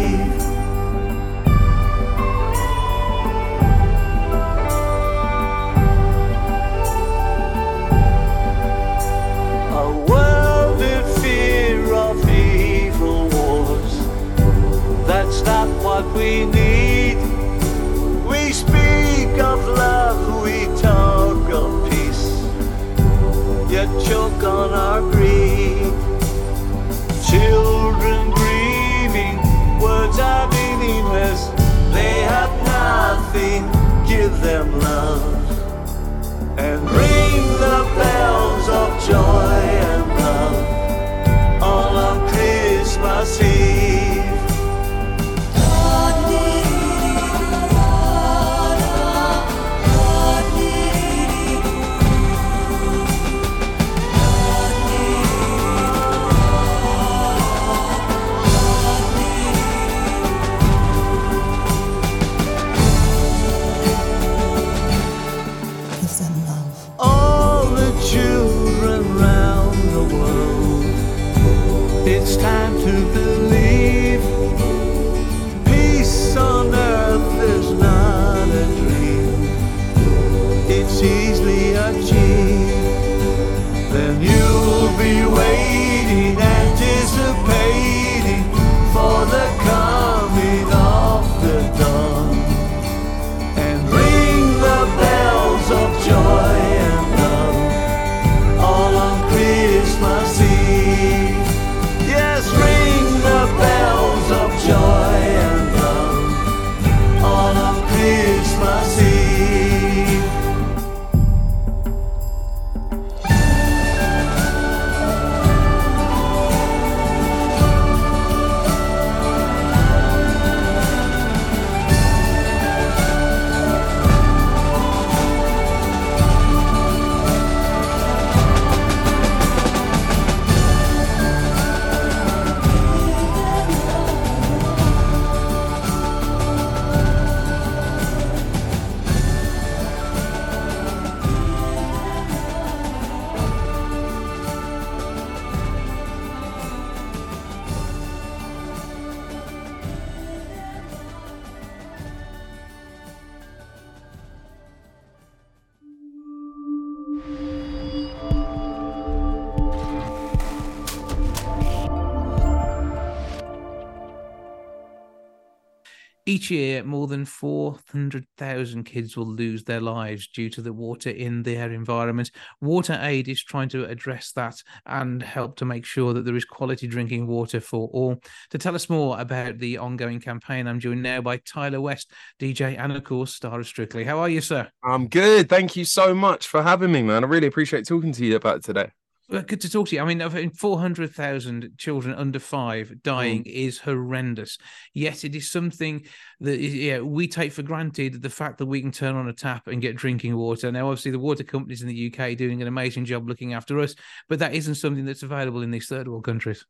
[166.46, 171.42] Each year, more than 400,000 kids will lose their lives due to the water in
[171.42, 172.30] their environment.
[172.62, 176.46] Water Aid is trying to address that and help to make sure that there is
[176.46, 178.22] quality drinking water for all.
[178.52, 182.78] To tell us more about the ongoing campaign, I'm joined now by Tyler West, DJ,
[182.78, 184.04] and of course, star of Strictly.
[184.04, 184.70] How are you, sir?
[184.84, 185.50] I'm good.
[185.50, 187.24] Thank you so much for having me, man.
[187.24, 188.92] I really appreciate talking to you about today.
[189.28, 190.02] Well, good to talk to you.
[190.02, 193.52] I mean, in 400,000 children under five dying mm.
[193.52, 194.60] is horrendous.
[194.94, 196.06] Yet it is something
[196.42, 199.68] that yeah, we take for granted the fact that we can turn on a tap
[199.68, 200.72] and get drinking water.
[200.72, 203.96] Now, obviously, the water companies in the UK doing an amazing job looking after us,
[204.30, 206.64] but that isn't something that's available in these third world countries.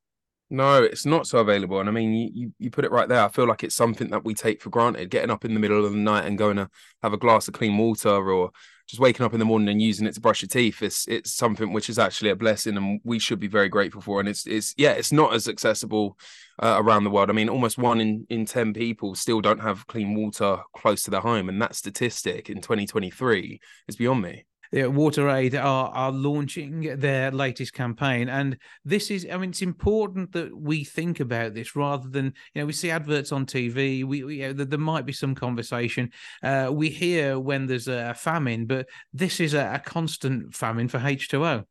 [0.49, 1.79] No, it's not so available.
[1.79, 3.23] And I mean, you, you put it right there.
[3.23, 5.09] I feel like it's something that we take for granted.
[5.09, 6.69] Getting up in the middle of the night and going to
[7.01, 8.51] have a glass of clean water or
[8.87, 11.33] just waking up in the morning and using it to brush your teeth it's it's
[11.33, 14.45] something which is actually a blessing and we should be very grateful for and it's
[14.45, 16.17] it's yeah it's not as accessible
[16.61, 19.87] uh, around the world i mean almost one in in 10 people still don't have
[19.87, 24.87] clean water close to their home and that statistic in 2023 is beyond me yeah,
[24.87, 30.31] Water Aid are are launching their latest campaign, and this is, I mean, it's important
[30.33, 34.03] that we think about this rather than you know we see adverts on TV.
[34.03, 36.11] We, we you know, there might be some conversation.
[36.43, 40.99] Uh, we hear when there's a famine, but this is a, a constant famine for
[40.99, 41.63] H two O.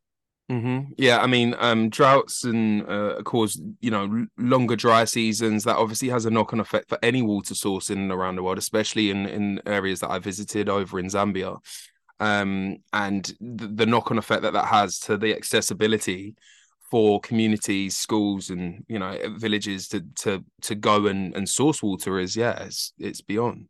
[0.51, 0.93] Mm-hmm.
[0.97, 5.63] Yeah, I mean, um, droughts and uh, cause you know longer dry seasons.
[5.63, 8.59] That obviously has a knock-on effect for any water source in and around the world,
[8.59, 11.57] especially in in areas that I visited over in Zambia
[12.19, 16.35] um, and the, the knock-on effect that that has to the accessibility
[16.91, 22.19] for communities, schools, and you know villages to to to go and, and source water
[22.19, 23.67] is yeah, it's it's beyond.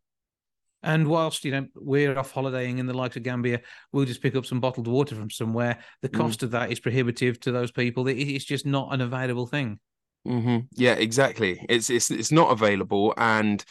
[0.82, 3.60] And whilst you know we're off holidaying in the likes of Gambia,
[3.92, 5.78] we'll just pick up some bottled water from somewhere.
[6.02, 6.16] The mm.
[6.16, 6.42] cost mm.
[6.44, 8.06] of that is prohibitive to those people.
[8.06, 9.80] It's just not an available thing.
[10.26, 10.66] Mm-hmm.
[10.72, 11.64] Yeah, exactly.
[11.68, 13.64] It's it's it's not available, and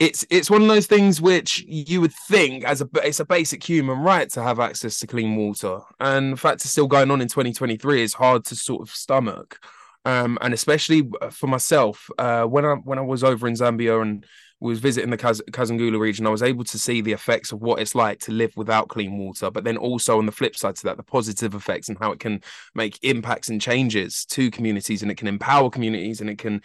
[0.00, 3.62] it's it's one of those things which you would think as a it's a basic
[3.62, 5.80] human right to have access to clean water.
[6.00, 9.62] And the fact it's still going on in 2023 is hard to sort of stomach.
[10.06, 14.24] Um, and especially for myself uh, when i when i was over in zambia and
[14.60, 17.80] was visiting the Kaz- Kazungula region, I was able to see the effects of what
[17.80, 20.82] it's like to live without clean water, but then also on the flip side to
[20.84, 22.42] that, the positive effects and how it can
[22.74, 26.60] make impacts and changes to communities and it can empower communities and it can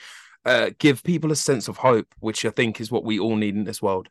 [0.45, 3.55] uh, give people a sense of hope, which I think is what we all need
[3.55, 4.09] in this world.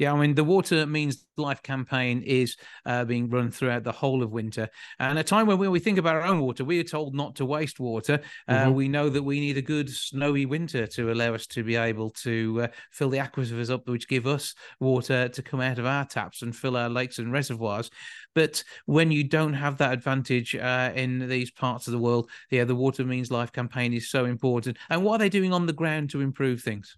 [0.00, 4.22] Yeah, I mean, the Water Means Life campaign is uh, being run throughout the whole
[4.22, 4.70] of winter.
[4.98, 7.44] And a time when we, think about our own water, we are told not to
[7.44, 8.20] waste water.
[8.48, 8.72] Uh, mm-hmm.
[8.72, 12.08] We know that we need a good snowy winter to allow us to be able
[12.22, 16.06] to uh, fill the aquifers up, which give us water to come out of our
[16.06, 17.90] taps and fill our lakes and reservoirs.
[18.34, 22.64] But when you don't have that advantage uh, in these parts of the world, yeah,
[22.64, 24.78] the Water Means Life campaign is so important.
[24.88, 26.96] And what are they doing on the ground to improve things?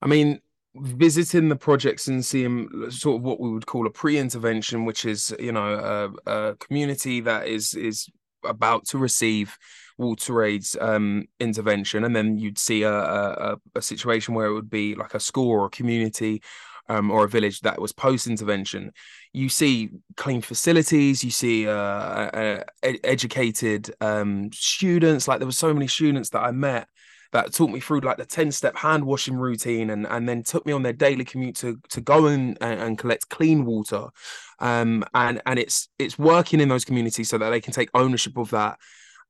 [0.00, 0.40] I mean,
[0.74, 5.34] visiting the projects and seeing sort of what we would call a pre-intervention which is
[5.40, 8.08] you know a, a community that is is
[8.44, 9.58] about to receive
[9.98, 12.04] water aids um, intervention.
[12.04, 15.50] And then you'd see a, a, a situation where it would be like a school
[15.50, 16.42] or a community
[16.88, 18.92] um, or a village that was post intervention
[19.32, 22.64] you see clean facilities you see uh, uh,
[23.04, 25.28] educated um, students.
[25.28, 26.88] Like there were so many students that i met
[27.32, 30.66] that taught me through like the 10 step hand washing routine and, and then took
[30.66, 34.06] me on their daily commute to, to go and, and collect clean water.
[34.58, 38.36] Um, and, and it's, it's working in those communities so that they can take ownership
[38.36, 38.78] of that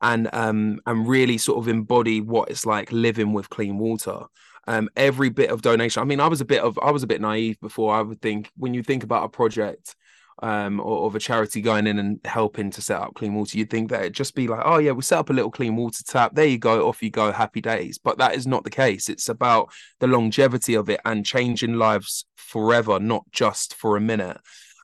[0.01, 4.20] and, um, and really sort of embody what it's like living with clean water.
[4.66, 6.01] Um, every bit of donation.
[6.01, 8.20] I mean, I was a bit of, I was a bit naive before I would
[8.20, 9.96] think when you think about a project,
[10.41, 13.70] um, or of a charity going in and helping to set up clean water, you'd
[13.70, 16.03] think that it'd just be like, oh yeah, we set up a little clean water
[16.05, 16.34] tap.
[16.34, 17.99] There you go, off you go, happy days.
[17.99, 19.09] But that is not the case.
[19.09, 24.38] It's about the longevity of it and changing lives forever, not just for a minute.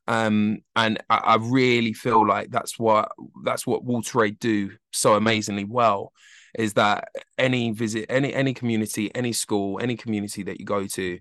[0.06, 3.10] Um, and I, I really feel like that's what
[3.42, 6.12] that's what Water Aid do so amazingly well
[6.56, 11.18] is that any visit any any community any school any community that you go to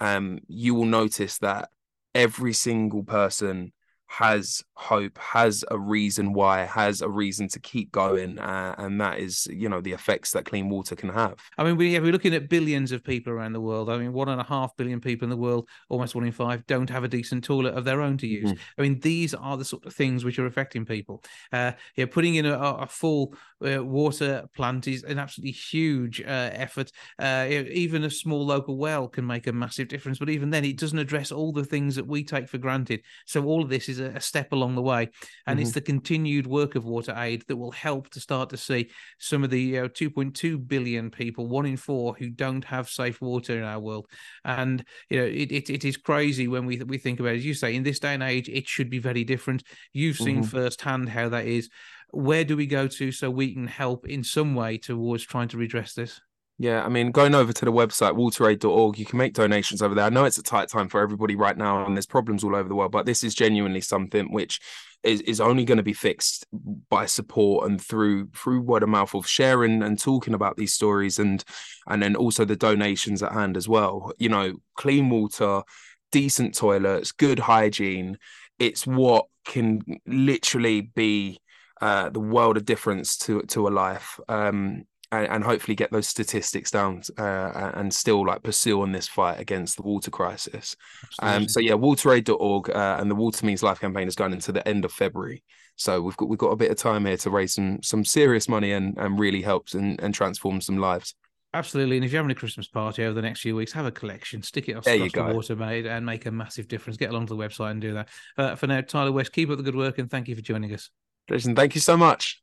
[0.00, 1.68] um you will notice that
[2.14, 3.72] every single person
[4.08, 9.18] has hope, has a reason why, has a reason to keep going, uh, and that
[9.18, 11.34] is, you know, the effects that clean water can have.
[11.58, 13.90] I mean, we, we're looking at billions of people around the world.
[13.90, 16.66] I mean, one and a half billion people in the world, almost one in five,
[16.66, 18.50] don't have a decent toilet of their own to use.
[18.50, 18.58] Mm.
[18.78, 21.22] I mean, these are the sort of things which are affecting people.
[21.52, 23.34] Uh, yeah, putting in a, a full
[23.64, 26.90] uh, water plant is an absolutely huge uh, effort.
[27.18, 30.78] Uh, even a small local well can make a massive difference, but even then, it
[30.78, 33.02] doesn't address all the things that we take for granted.
[33.26, 35.08] So all of this is is a, step along the way,
[35.46, 35.74] and it's Mhm.
[35.74, 39.50] the continued work of Water Aid that will help to start to see some of
[39.50, 43.80] the uh, 2.2 billion people, one in four, who don't have safe water in our
[43.80, 44.06] world.
[44.44, 47.38] And you know, it, it, it is crazy when we we think about it.
[47.38, 49.62] As you say, in this day and age, it should be very different.
[49.92, 50.50] You've seen Mhm.
[50.50, 51.68] firsthand how that is.
[52.10, 55.58] Where do we go to so we can help in some way towards trying to
[55.58, 56.20] redress this?
[56.60, 60.04] Yeah, I mean, going over to the website wateraid.org, you can make donations over there.
[60.04, 62.68] I know it's a tight time for everybody right now, and there's problems all over
[62.68, 64.60] the world, but this is genuinely something which
[65.04, 66.46] is, is only going to be fixed
[66.90, 71.20] by support and through through word of mouth of sharing and talking about these stories
[71.20, 71.44] and
[71.86, 74.12] and then also the donations at hand as well.
[74.18, 75.62] You know, clean water,
[76.10, 78.18] decent toilets, good hygiene.
[78.58, 81.38] It's what can literally be
[81.80, 84.18] uh, the world of difference to to a life.
[84.28, 89.08] Um, and, and hopefully get those statistics down uh, and still like pursue on this
[89.08, 90.76] fight against the water crisis.
[91.20, 94.66] Um, so yeah, wateraid.org uh, and the Water Means Life campaign is going into the
[94.66, 95.42] end of February.
[95.76, 98.48] So we've got we've got a bit of time here to raise some some serious
[98.48, 101.14] money and and really helps and, and transform some lives.
[101.54, 101.96] Absolutely.
[101.96, 104.42] And if you're having a Christmas party over the next few weeks, have a collection,
[104.42, 106.98] stick it off There water, mate, and make a massive difference.
[106.98, 108.08] Get along to the website and do that.
[108.36, 110.74] Uh, for now, Tyler West, keep up the good work and thank you for joining
[110.74, 110.90] us.
[111.28, 112.42] Jason, thank you so much.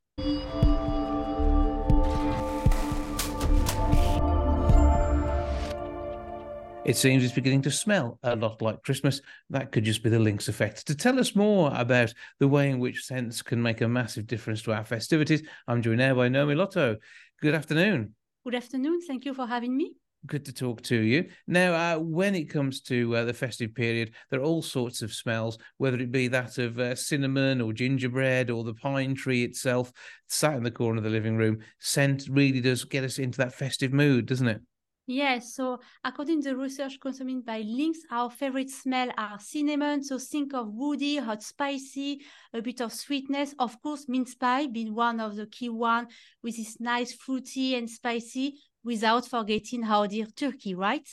[6.86, 9.20] It seems it's beginning to smell a lot like Christmas.
[9.50, 10.86] That could just be the Lynx effect.
[10.86, 14.62] To tell us more about the way in which scents can make a massive difference
[14.62, 16.96] to our festivities, I'm joined now by Naomi Lotto.
[17.42, 18.14] Good afternoon.
[18.44, 19.00] Good afternoon.
[19.04, 19.94] Thank you for having me.
[20.26, 21.28] Good to talk to you.
[21.48, 25.12] Now, uh, when it comes to uh, the festive period, there are all sorts of
[25.12, 29.90] smells, whether it be that of uh, cinnamon or gingerbread or the pine tree itself
[30.28, 31.58] sat in the corner of the living room.
[31.80, 34.60] Scent really does get us into that festive mood, doesn't it?
[35.08, 40.02] Yes, so according to the research consumed by Lynx, our favorite smell are cinnamon.
[40.02, 43.54] So think of woody, hot, spicy, a bit of sweetness.
[43.60, 46.08] Of course, mince pie being one of the key one
[46.42, 51.08] with this nice fruity and spicy, without forgetting how dear turkey, right?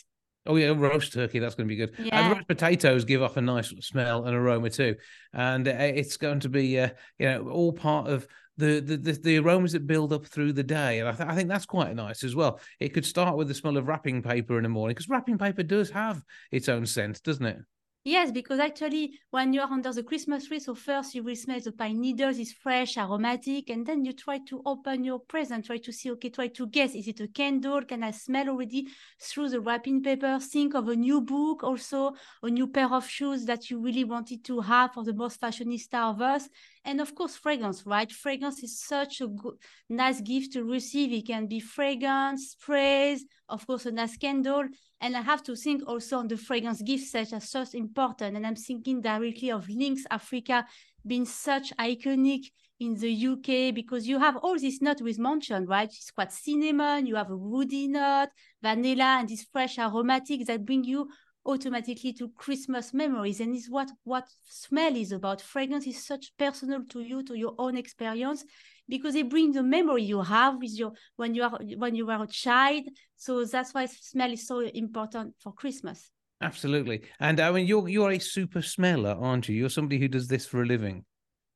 [0.45, 1.39] Oh yeah, roast turkey.
[1.39, 1.93] That's going to be good.
[1.97, 2.23] And Yeah.
[2.23, 4.95] the roast potatoes give off a nice smell and aroma too,
[5.33, 6.89] and uh, it's going to be, uh,
[7.19, 8.27] you know, all part of
[8.58, 10.99] the, the the aromas that build up through the day.
[10.99, 12.60] And I, th- I think that's quite nice as well.
[12.80, 15.64] It could start with the smell of wrapping paper in the morning because wrapping paper
[15.64, 17.58] does have its own scent, doesn't it?
[18.06, 21.62] Yes, because actually, when you are under the Christmas tree, so first you will smell
[21.62, 25.78] the pine needles, it's fresh, aromatic, and then you try to open your present, try
[25.78, 27.82] to see, okay, try to guess, is it a candle?
[27.86, 28.89] Can I smell already
[29.22, 30.38] through the wrapping paper?
[30.41, 34.43] Think of a new book, also a new pair of shoes that you really wanted
[34.43, 36.49] to have for the most fashionista of us.
[36.86, 38.11] And of course, fragrance, right?
[38.11, 39.55] Fragrance is such a good,
[39.89, 41.13] nice gift to receive.
[41.13, 44.65] It can be fragrance, sprays, of course, a nice candle.
[44.99, 48.36] And I have to think also on the fragrance gift such as such important.
[48.36, 50.65] And I'm thinking directly of Lynx Africa
[51.05, 52.47] being such iconic
[52.79, 55.88] in the UK because you have all these nuts with mentioned, right?
[55.88, 58.29] It's quite cinnamon, you have a woody nut,
[58.61, 61.07] vanilla, and this fresh aromatic that bring you
[61.45, 63.39] automatically to Christmas memories.
[63.39, 65.41] And is what what smell is about.
[65.41, 68.43] Fragrance is such personal to you, to your own experience,
[68.87, 72.23] because it brings the memory you have with your when you are when you were
[72.23, 72.83] a child.
[73.15, 76.09] So that's why smell is so important for Christmas.
[76.41, 77.03] Absolutely.
[77.19, 79.55] And I mean, you're you're a super smeller, aren't you?
[79.55, 81.05] You're somebody who does this for a living.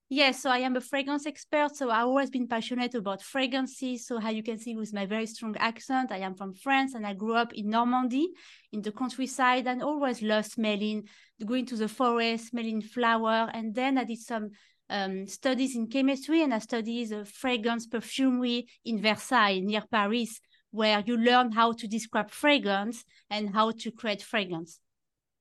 [0.10, 1.76] Yes, so I am a fragrance expert.
[1.76, 4.08] So I've always been passionate about fragrances.
[4.08, 7.06] So how you can see with my very strong accent, I am from France and
[7.06, 8.30] I grew up in Normandy,
[8.72, 11.04] in the countryside, and always loved smelling,
[11.46, 13.50] going to the forest, smelling flower.
[13.54, 14.52] And then I did some
[14.90, 20.40] um, studies in chemistry and I studied the fragrance perfumery in Versailles near Paris,
[20.72, 24.80] where you learn how to describe fragrance and how to create fragrance.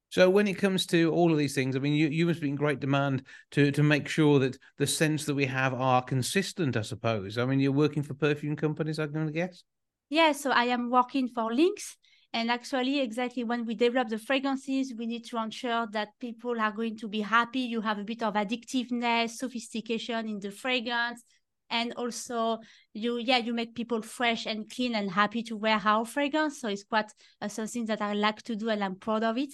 [0.08, 2.48] So when it comes to all of these things, I mean, you, you must be
[2.48, 6.76] in great demand to to make sure that the scents that we have are consistent.
[6.76, 7.38] I suppose.
[7.38, 8.98] I mean, you're working for perfume companies.
[8.98, 9.64] I'm going to guess.
[10.08, 11.96] Yeah, so I am working for Lynx.
[12.32, 16.72] And actually, exactly when we develop the fragrances, we need to ensure that people are
[16.72, 17.60] going to be happy.
[17.60, 21.22] You have a bit of addictiveness, sophistication in the fragrance.
[21.70, 22.58] And also,
[22.92, 26.60] you yeah, you make people fresh and clean and happy to wear our fragrance.
[26.60, 29.52] So it's quite uh, something that I like to do, and I'm proud of it.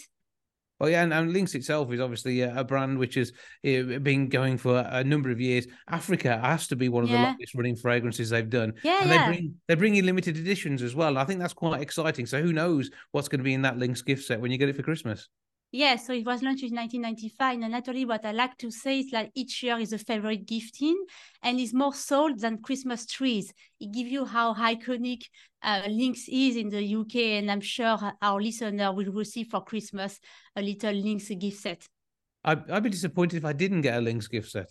[0.83, 3.31] Well, yeah, and, and Lynx itself is obviously a, a brand which has
[3.65, 5.65] uh, been going for a number of years.
[5.89, 7.23] Africa has to be one of the Yeah.
[7.23, 8.73] longest running fragrances they've done.
[8.83, 9.27] Yeah, and yeah.
[9.31, 11.19] they bring they're bringing limited editions as well.
[11.19, 12.27] I think that's quite exciting.
[12.27, 14.71] So who knows what's going to be in that Lynx gift set when you get
[14.71, 15.29] it for Christmas?
[15.75, 17.63] Yeah, so it was launched in 1995.
[17.63, 21.03] And actually, what I like to say is that each year is a favorite gifting
[21.43, 23.55] and is more sold than Christmas trees.
[23.81, 25.23] It gives you how iconic
[25.63, 27.39] uh, Lynx is in the UK.
[27.39, 30.21] And I'm sure our listener will receive for Christmas
[30.55, 31.87] a little Lynx gift set.
[32.45, 34.69] I'd, I'd be disappointed if I didn't get a Lynx gift set.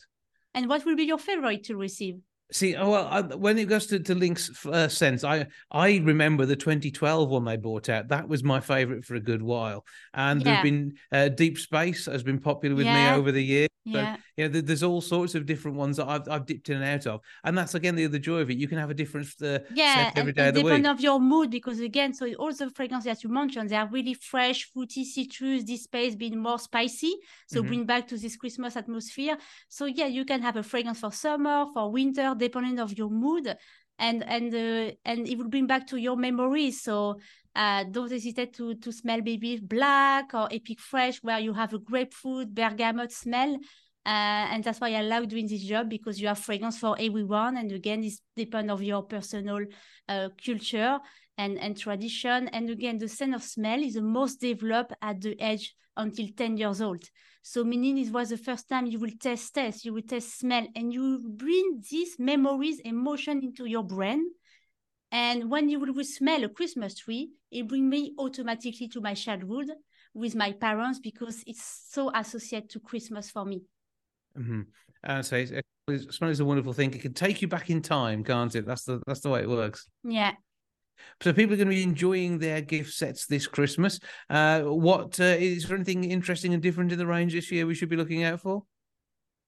[0.53, 2.19] And what will be your favorite to receive?
[2.51, 6.45] See, oh, well, I, when it goes to, to Lynx uh, scents, I I remember
[6.45, 8.09] the 2012 one they brought out.
[8.09, 9.85] That was my favorite for a good while.
[10.13, 10.61] And Yeah.
[10.61, 13.13] there's been uh, Deep Space has been popular with Yeah.
[13.15, 13.69] me over the years.
[13.87, 14.17] So, Yeah.
[14.41, 17.07] You know, there's all sorts of different ones that I've, I've dipped in and out
[17.07, 17.21] of.
[17.43, 18.57] And that's again the other joy of it.
[18.57, 20.85] You can have a different uh, Yeah, scent every and, day and of the depend
[20.85, 20.87] week.
[20.87, 24.13] of your mood because again, so all the fragrances that you mentioned, they are really
[24.13, 25.63] fresh, fruity, citrus.
[25.63, 27.13] This space being more spicy,
[27.47, 27.67] so Mhm.
[27.67, 29.37] bring back to this Christmas atmosphere.
[29.69, 33.55] So yeah, you can have a fragrance for summer, for winter, depending of your mood,
[33.97, 36.81] and and uh, and it will bring back to your memories.
[36.81, 37.19] So
[37.55, 41.79] uh, don't hesitate to to smell maybe black or epic fresh, where you have a
[41.79, 43.57] grapefruit, bergamot smell.
[44.03, 47.57] Uh, and that's why I love doing this job because you have fragrance for everyone.
[47.57, 49.59] And again, it's depend of your personal
[50.09, 50.97] uh, culture
[51.37, 52.47] and, and tradition.
[52.47, 56.57] And again, the sense of smell is the most developed at the age until 10
[56.57, 57.03] years old.
[57.43, 60.65] So meaning it was the first time you will test taste, you will test smell,
[60.75, 64.25] and you bring these memories, emotion into your brain.
[65.11, 69.71] And when you will smell a Christmas tree, it bring me automatically to my childhood
[70.13, 73.61] with my parents because it's so associated to Christmas for me.
[74.35, 74.61] Hmm
[75.03, 75.51] And so it's,
[75.87, 76.93] it's, smell is a wonderful thing.
[76.93, 78.65] It can take you back in time, can't it?
[78.65, 79.87] That's the that's the way it works.
[80.03, 80.33] Yeah.
[81.21, 83.99] So people are going to be enjoying their gift sets this Christmas.
[84.29, 87.75] Uh, what uh, is there anything interesting and different in the range this year we
[87.75, 88.63] should be looking out for?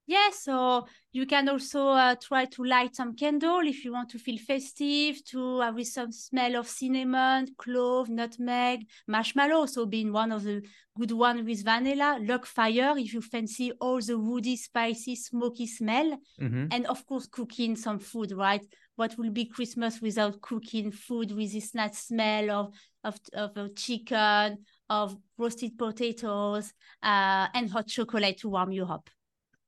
[0.06, 4.20] Yeah, so you can also uh, try to light some candle if you want to
[4.20, 9.66] feel festive, to uh, with some smell of cinnamon, clove, nutmeg, marshmallow.
[9.68, 10.62] So being one of the
[10.98, 16.18] good one with vanilla, log fire if you fancy all the woody, spicy, smoky smell,
[16.38, 16.68] Mhm.
[16.74, 18.34] and of course cooking some food.
[18.34, 18.66] Right?
[18.98, 22.74] What will be Christmas without cooking food with this nice smell of
[23.06, 29.10] of of uh, chicken, of roasted potatoes, uh, and hot chocolate to warm you up.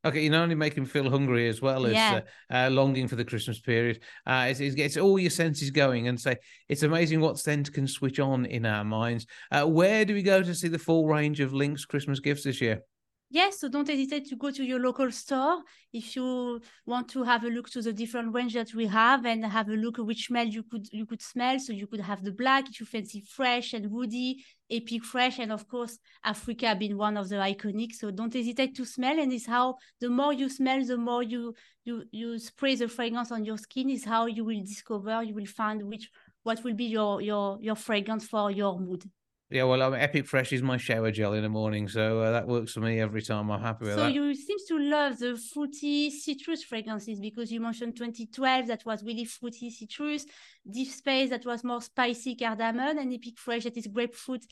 [0.05, 2.21] Okay, you not only make him feel hungry as well as Yeah.
[2.51, 4.01] uh, uh, longing for the Christmas period.
[4.27, 6.37] Uh, it's, it's, it's all your senses going, and say
[6.69, 9.25] it's amazing what scent can switch on in our minds.
[9.51, 12.61] Uh, where do we go to see the full range of Lynx Christmas gifts this
[12.61, 12.81] year?
[13.29, 17.43] Yes, so don't hesitate to go to your local store if you want to have
[17.43, 20.45] a look to the different range that we have and have a look which smell
[20.45, 21.59] you could you could smell.
[21.59, 25.51] So you could have the black if you fancy fresh and woody, epic fresh, and
[25.51, 27.93] of course Africa being one of the iconic.
[27.93, 31.55] So don't hesitate to smell, and it's how the more you smell, the more you
[31.83, 33.89] you you spray the fragrance on your skin.
[33.89, 36.09] Is how you will discover, you will find which
[36.43, 39.03] what will be your your your fragrance for your mood.
[39.51, 42.47] Yeah, well, um, Epic Fresh is my shower gel in the morning, so uh, that
[42.47, 43.51] works for me every time.
[43.51, 43.95] I'm happy with it.
[43.97, 44.13] So that.
[44.13, 49.25] you seems to love the fruity citrus fragrances because you mentioned 2012 that was really
[49.25, 50.25] fruity citrus,
[50.69, 54.43] Deep Space that was more spicy cardamom, and Epic Fresh that is grapefruit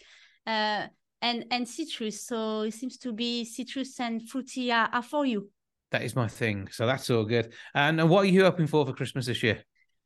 [0.46, 0.86] uh,
[1.24, 2.28] and and citrus.
[2.28, 5.50] So it seems to be citrus and fruity are, are for you.
[5.90, 6.68] That is my thing.
[6.72, 7.52] So that's all good.
[7.74, 9.64] And, and what are you hoping for for Christmas this year?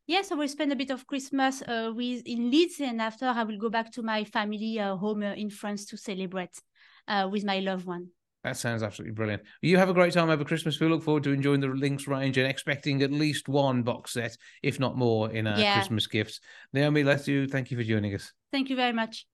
[0.08, 3.44] Yes, I will spend a bit of Christmas uh, with in Leeds, and after I
[3.44, 6.62] will go back to my family uh, home uh, in France to celebrate
[7.10, 8.08] uh, with my loved one.
[8.46, 9.44] That sounds absolutely brilliant.
[9.62, 10.80] You have a great time over Christmas.
[10.80, 14.38] We look forward to enjoying the Lynx range and expecting at least one box set,
[14.64, 15.74] if not more, in our Yeah.
[15.74, 16.40] Christmas gifts.
[16.72, 17.46] Naomi, let's you.
[17.46, 18.32] Thank you for joining us.
[18.54, 19.28] Thank you very much.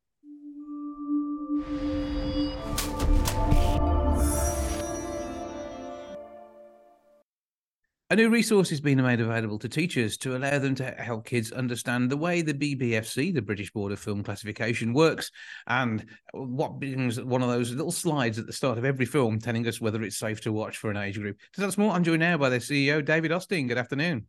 [8.14, 11.52] A new resource is being made available to teachers to allow them to help kids
[11.52, 15.32] understand the way the BBFC, the British Board of Film Classification, works,
[15.66, 19.68] and what brings one of those little slides at the start of every film telling
[19.68, 21.38] us whether it's safe to watch for an age group.
[21.56, 21.92] So that's more.
[21.92, 23.66] I'm joined now by their CEO, David Austin.
[23.66, 24.28] Good afternoon.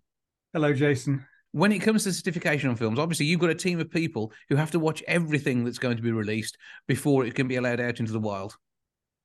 [0.54, 1.26] Hello, Jason.
[1.52, 4.56] When it comes to certification on films, obviously you've got a team of people who
[4.56, 6.56] have to watch everything that's going to be released
[6.88, 8.56] before it can be allowed out into the wild.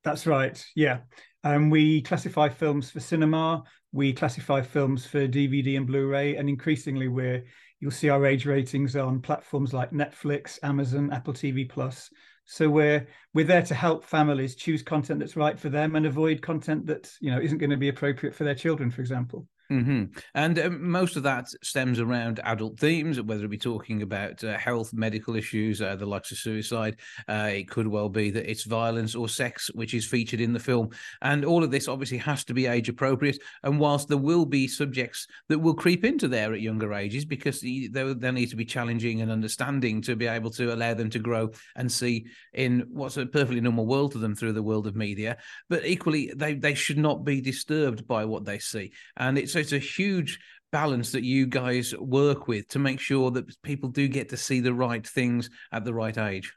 [0.02, 0.62] That's right.
[0.74, 1.00] Yeah.
[1.44, 3.64] Um, we classify films for cinema.
[3.92, 7.44] We classify films for DVD and Blu-ray, and increasingly, we're
[7.80, 12.10] you'll see our age ratings on platforms like Netflix, Amazon, Apple TV Plus.
[12.44, 16.42] So we're we're there to help families choose content that's right for them and avoid
[16.42, 19.46] content that you know isn't going to be appropriate for their children, for example.
[19.70, 20.04] Hmm
[20.34, 24.58] And um, most of that stems around adult themes, whether it be talking about uh,
[24.58, 26.96] health, medical issues, uh, the likes of suicide.
[27.28, 30.58] Uh, it could well be that it's violence or sex, which is featured in the
[30.58, 30.90] film.
[31.22, 33.38] And all of this obviously has to be age appropriate.
[33.62, 37.60] And whilst there will be subjects that will creep into there at younger ages, because
[37.60, 41.20] they, they need to be challenging and understanding to be able to allow them to
[41.20, 44.96] grow and see in what's a perfectly normal world to them through the world of
[44.96, 45.36] media.
[45.68, 48.90] But equally, they, they should not be disturbed by what they see.
[49.16, 50.38] And it's it's a huge
[50.72, 54.60] balance that you guys work with to make sure that people do get to see
[54.60, 56.52] the right things at the right age.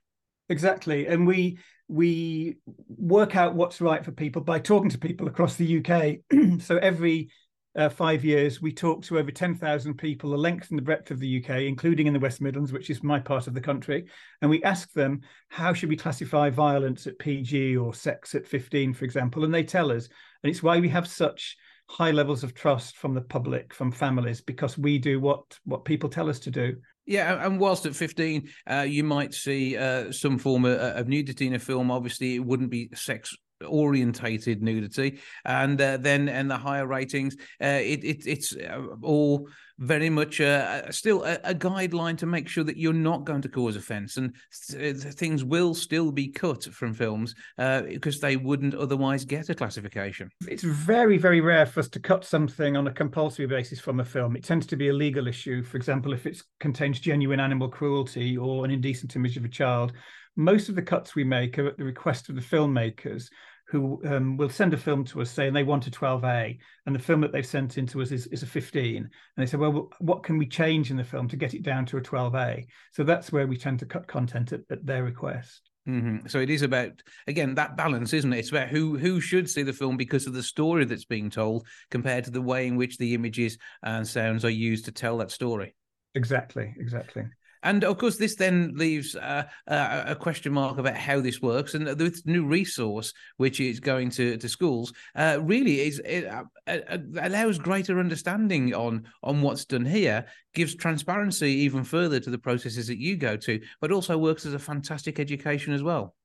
[0.50, 2.56] Exactly, and we we
[2.88, 6.62] work out what's right for people by talking to people across the UK.
[6.62, 7.30] so every
[7.76, 11.20] uh, five years, we talk to over 10,000 people, the length and the breadth of
[11.20, 14.06] the UK, including in the West Midlands, which is my part of the country.
[14.42, 18.94] And we ask them, how should we classify violence at PG or sex at 15,
[18.94, 19.44] for example?
[19.44, 20.08] And they tell us.
[20.44, 21.58] And it's why we have such
[21.90, 26.10] high levels of trust from the public, from families, because we do what what people
[26.10, 26.76] tell us to do.
[27.06, 31.48] Yeah, and whilst at 15, uh, you might see uh, some form of, of, nudity
[31.48, 31.92] in a film.
[31.92, 33.36] Obviously, it wouldn't be sex
[33.68, 39.48] orientated nudity and uh, then and the higher ratings uh, it, it it's uh, all
[39.80, 43.50] very much uh, still a, a, guideline to make sure that you're not going to
[43.50, 44.36] cause offense and
[44.70, 50.30] th- things will still be cut from films because they wouldn't otherwise get a classification.
[50.48, 54.06] It's very very rare for us to cut something on a compulsory basis from a
[54.06, 54.36] film.
[54.36, 58.38] It tends to be a legal issue for example if it contains genuine animal cruelty
[58.38, 59.94] or an indecent image of a child.
[60.36, 63.30] Most of the cuts we make are at the request of the filmmakers
[63.74, 67.00] who um, will send a film to us saying they want a 12A, and the
[67.00, 68.98] film that they've sent into us is, is a 15.
[68.98, 71.88] And they say, well, what can we change in the film to get it down
[71.88, 72.68] to a 12A?
[72.92, 75.72] So that's where we tend to cut content at, at their request.
[75.90, 76.28] Mm-hmm.
[76.28, 76.92] So it is about
[77.28, 78.40] again that balance, isn't it?
[78.40, 81.68] It's about who who should see the film because of the story that's being told,
[81.92, 85.32] compared to the way in which the images and sounds are used to tell that
[85.32, 85.76] story.
[86.16, 87.26] Exactly, exactly.
[87.64, 91.74] And of course, this then leaves uh, a question mark about how this works.
[91.74, 96.44] And this new resource, which is going to, to schools, uh, really is it uh,
[96.68, 102.38] uh, allows greater understanding on on what's done here, gives transparency even further to the
[102.38, 106.16] processes that you go to, but also works as a fantastic education as well.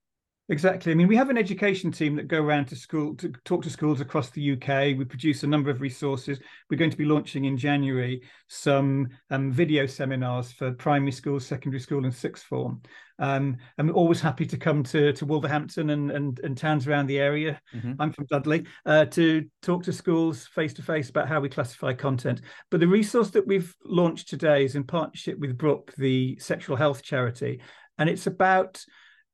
[0.50, 0.92] Exactly.
[0.92, 3.70] I mean, we have an education team that go around to school to talk to
[3.70, 4.96] schools across the UK.
[4.96, 6.38] We produce a number of resources.
[6.70, 11.80] We're going to be launching in January some um, video seminars for primary school, secondary
[11.80, 12.80] school, and sixth form.
[13.18, 17.18] Um, I'm always happy to come to, to Wolverhampton and, and, and towns around the
[17.18, 17.60] area.
[17.74, 18.00] Mm-hmm.
[18.00, 21.92] I'm from Dudley uh, to talk to schools face to face about how we classify
[21.92, 22.40] content.
[22.70, 27.02] But the resource that we've launched today is in partnership with Brook, the sexual health
[27.02, 27.60] charity,
[27.98, 28.82] and it's about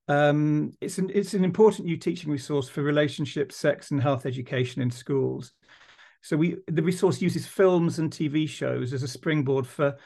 [0.09, 4.83] um, it's an it's an important new teaching resource for relationships, sex, and health education
[4.83, 5.53] in schools.
[6.23, 9.97] So we the resource uses films and TV shows as a springboard for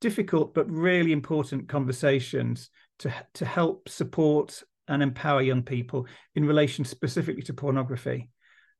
[0.00, 6.84] difficult but really important conversations to to help support and empower young people in relation
[6.84, 8.28] specifically to pornography.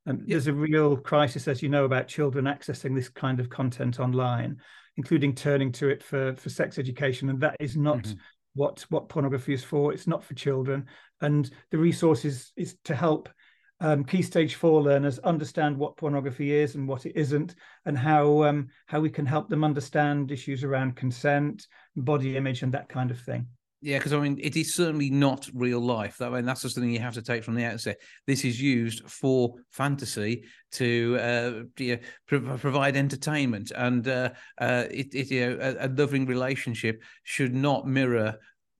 [0.04, 4.58] There's a real crisis, as you know, about children accessing this kind of content online,
[4.96, 7.28] including turning to it for, for sex education.
[7.28, 8.18] And that is not mm-hmm
[8.56, 9.92] what what pornography is for.
[9.92, 10.86] It's not for children,
[11.20, 13.28] and the resource is is to help
[13.80, 17.54] um, key stage four learners understand what pornography is and what it isn't,
[17.84, 22.72] and how um, how we can help them understand issues around consent, body image, and
[22.72, 23.46] that kind of thing.
[23.86, 26.16] Yeah, because I mean, it is certainly not real life.
[26.16, 27.98] That I mean, that's just something you have to take from the outset.
[28.26, 34.30] This is used for fantasy to uh, you know, pro- provide entertainment, and uh,
[34.60, 38.34] uh, it, it, you know, a, a, loving relationship should not mirror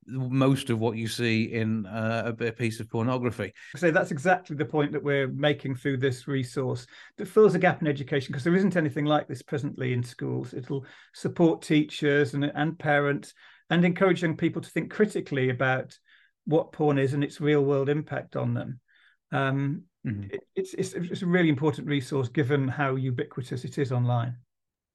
[0.08, 3.52] most of what you see in uh, a piece of pornography.
[3.76, 6.84] So that's exactly the point that we're making through this resource
[7.16, 10.52] that fills a gap in education because there isn't anything like this presently in schools.
[10.52, 10.84] It'll
[11.14, 13.34] support teachers and, and parents
[13.70, 15.98] and encourage young people to think critically about
[16.44, 18.80] what porn is and its real world impact on them.
[19.32, 20.30] Um, mm-hmm.
[20.30, 24.36] it, it's, it's, it's a really important resource given how ubiquitous it is online.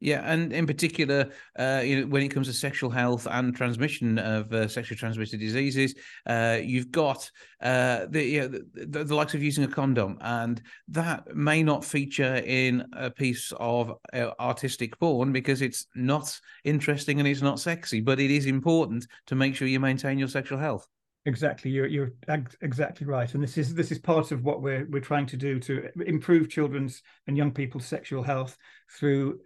[0.04, 1.30] Yeah, and in particular,
[1.60, 5.40] uh, you know, when it comes to sexual health and transmission of uh, sexually transmitted
[5.40, 5.94] diseases,
[6.26, 7.30] uh, you've got
[7.62, 11.62] uh, the, you know, the, the, the likes of using a condom, and that may
[11.62, 17.44] not feature in a piece of uh, artistic porn because it's not interesting and it's
[17.44, 20.88] not sexy, but it is important to make sure you maintain your sexual health.
[21.28, 22.14] Exactly, you're you're
[22.62, 25.60] exactly right, and this is this is part of what we're we're trying to do
[25.60, 28.58] to improve children's and young people's sexual health
[28.98, 29.40] through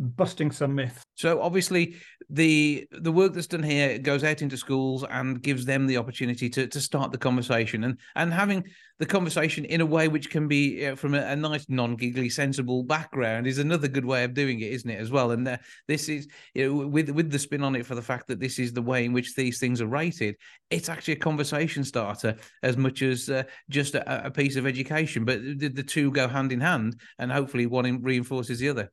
[0.00, 1.04] busting some myths.
[1.14, 1.96] So obviously
[2.30, 6.48] the the work that's done here goes out into schools and gives them the opportunity
[6.50, 7.84] to to start the conversation.
[7.84, 8.64] And and having
[8.98, 12.82] the conversation in a way which can be uh, from a, a, nice non-giggly sensible
[12.82, 15.32] background is another good way of doing it isn't it as well?
[15.32, 18.26] And uh, this is you know with with the spin on it for the fact
[18.28, 20.36] that this is the way in which these things are rated
[20.70, 25.24] it's actually a conversation starter as much as uh, just a, a, piece of education.
[25.24, 28.90] But the, the two go hand in hand and hopefully one reinforces the other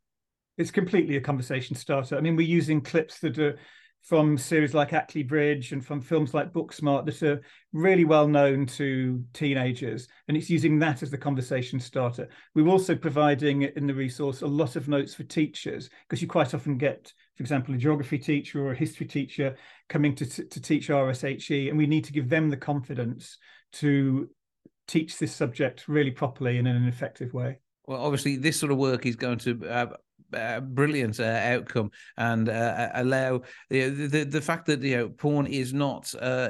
[0.57, 2.17] it's completely a conversation starter.
[2.17, 3.57] I mean, we're using clips that are
[4.07, 7.41] from series like Ackley Bridge and from films like Booksmart that are
[7.73, 10.07] really well known to teenagers.
[10.27, 12.29] And it's using that as the conversation starter.
[12.55, 16.53] We're also providing in the resource a lot of notes for teachers because you quite
[16.53, 19.57] often get, for example, a geography teacher or a history teacher
[19.89, 23.37] coming to, to teach RSHE, and we need to give them the confidence
[23.73, 24.29] to
[24.87, 27.59] teach this subject really properly and in an effective way.
[27.85, 29.87] Well, obviously, this sort of work is going to uh,
[30.34, 35.47] uh, brilliant uh, outcome and uh, allow the, the the fact that you know porn
[35.47, 36.49] is not uh,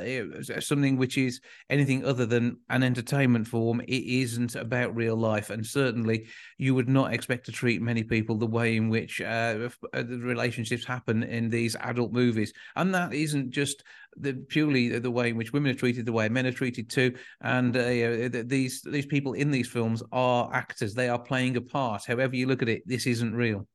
[0.60, 3.82] something which is anything other than an entertainment form.
[3.82, 8.36] It isn't about real life, and certainly you would not expect to treat many people
[8.38, 13.84] the way in which uh, relationships happen in these adult movies, and that isn't just
[14.20, 17.16] the purely the way in which women are treated, the way men are treated too,
[17.42, 20.94] and uh, these these people in these films are actors.
[20.94, 22.06] They are playing a part.
[22.06, 23.68] However you look at it, this isn't real.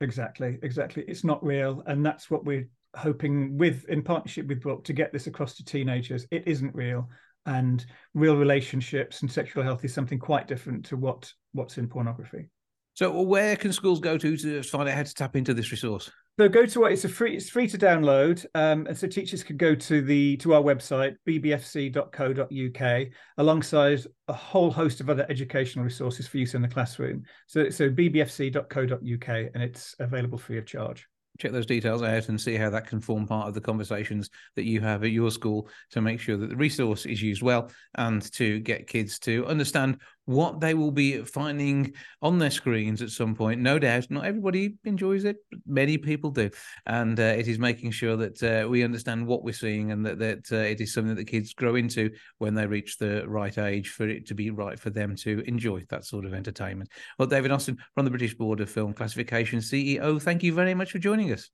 [0.00, 1.04] Exactly, exactly.
[1.06, 5.12] It's not real, and that's what we're hoping with in partnership with Brook to get
[5.12, 6.26] this across to teenagers.
[6.30, 7.08] It isn't real,
[7.46, 7.84] and
[8.14, 12.48] real relationships and sexual health is something quite different to what what's in pornography.
[12.94, 16.10] So, where can schools go to to find out how to tap into this resource?
[16.38, 19.58] So go to it's a free it's free to download, um, and so teachers can
[19.58, 26.26] go to the to our website bbfc.co.uk alongside a whole host of other educational resources
[26.26, 27.24] for use in the classroom.
[27.48, 31.06] So so bbfc.co.uk, and it's available free of charge
[31.38, 34.64] check those details out and see how that can form part of the conversations that
[34.64, 38.30] you have at your school to make sure that the resource is used well and
[38.32, 43.34] to get kids to understand what they will be finding on their screens at some
[43.34, 43.60] point.
[43.60, 46.50] No doubt, not everybody enjoys it, but many people do,
[46.86, 50.18] and uh, it is making sure that uh, we understand what we're seeing and that
[50.18, 53.58] that uh, it is something that the kids grow into when they reach the right
[53.58, 56.90] age for it to be right for them to enjoy that sort of entertainment.
[57.18, 60.92] Well, David Austin from the British Board of Film Classification CEO, thank you very much
[60.92, 61.50] for joining us.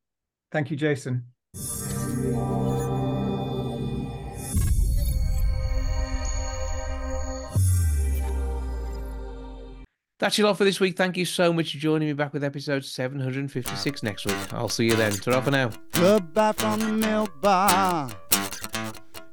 [0.52, 1.24] Thank you, Jason.
[10.18, 10.96] That's it all for this week.
[10.96, 14.36] Thank you so much for joining me back with episode 756 next week.
[14.52, 15.12] I'll see you then.
[15.12, 15.70] Ta for now.
[15.92, 18.10] Goodbye from the milk bar.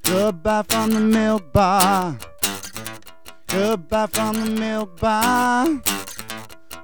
[0.04, 2.20] Goodbye from the milk bar.
[3.48, 5.82] Goodbye from the milk bar.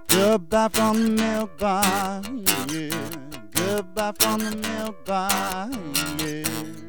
[0.08, 2.24] Goodbye from the milk bar.
[2.74, 2.90] Yeah.
[3.52, 5.70] Goodbye from the milk bar.
[6.18, 6.81] Yeah.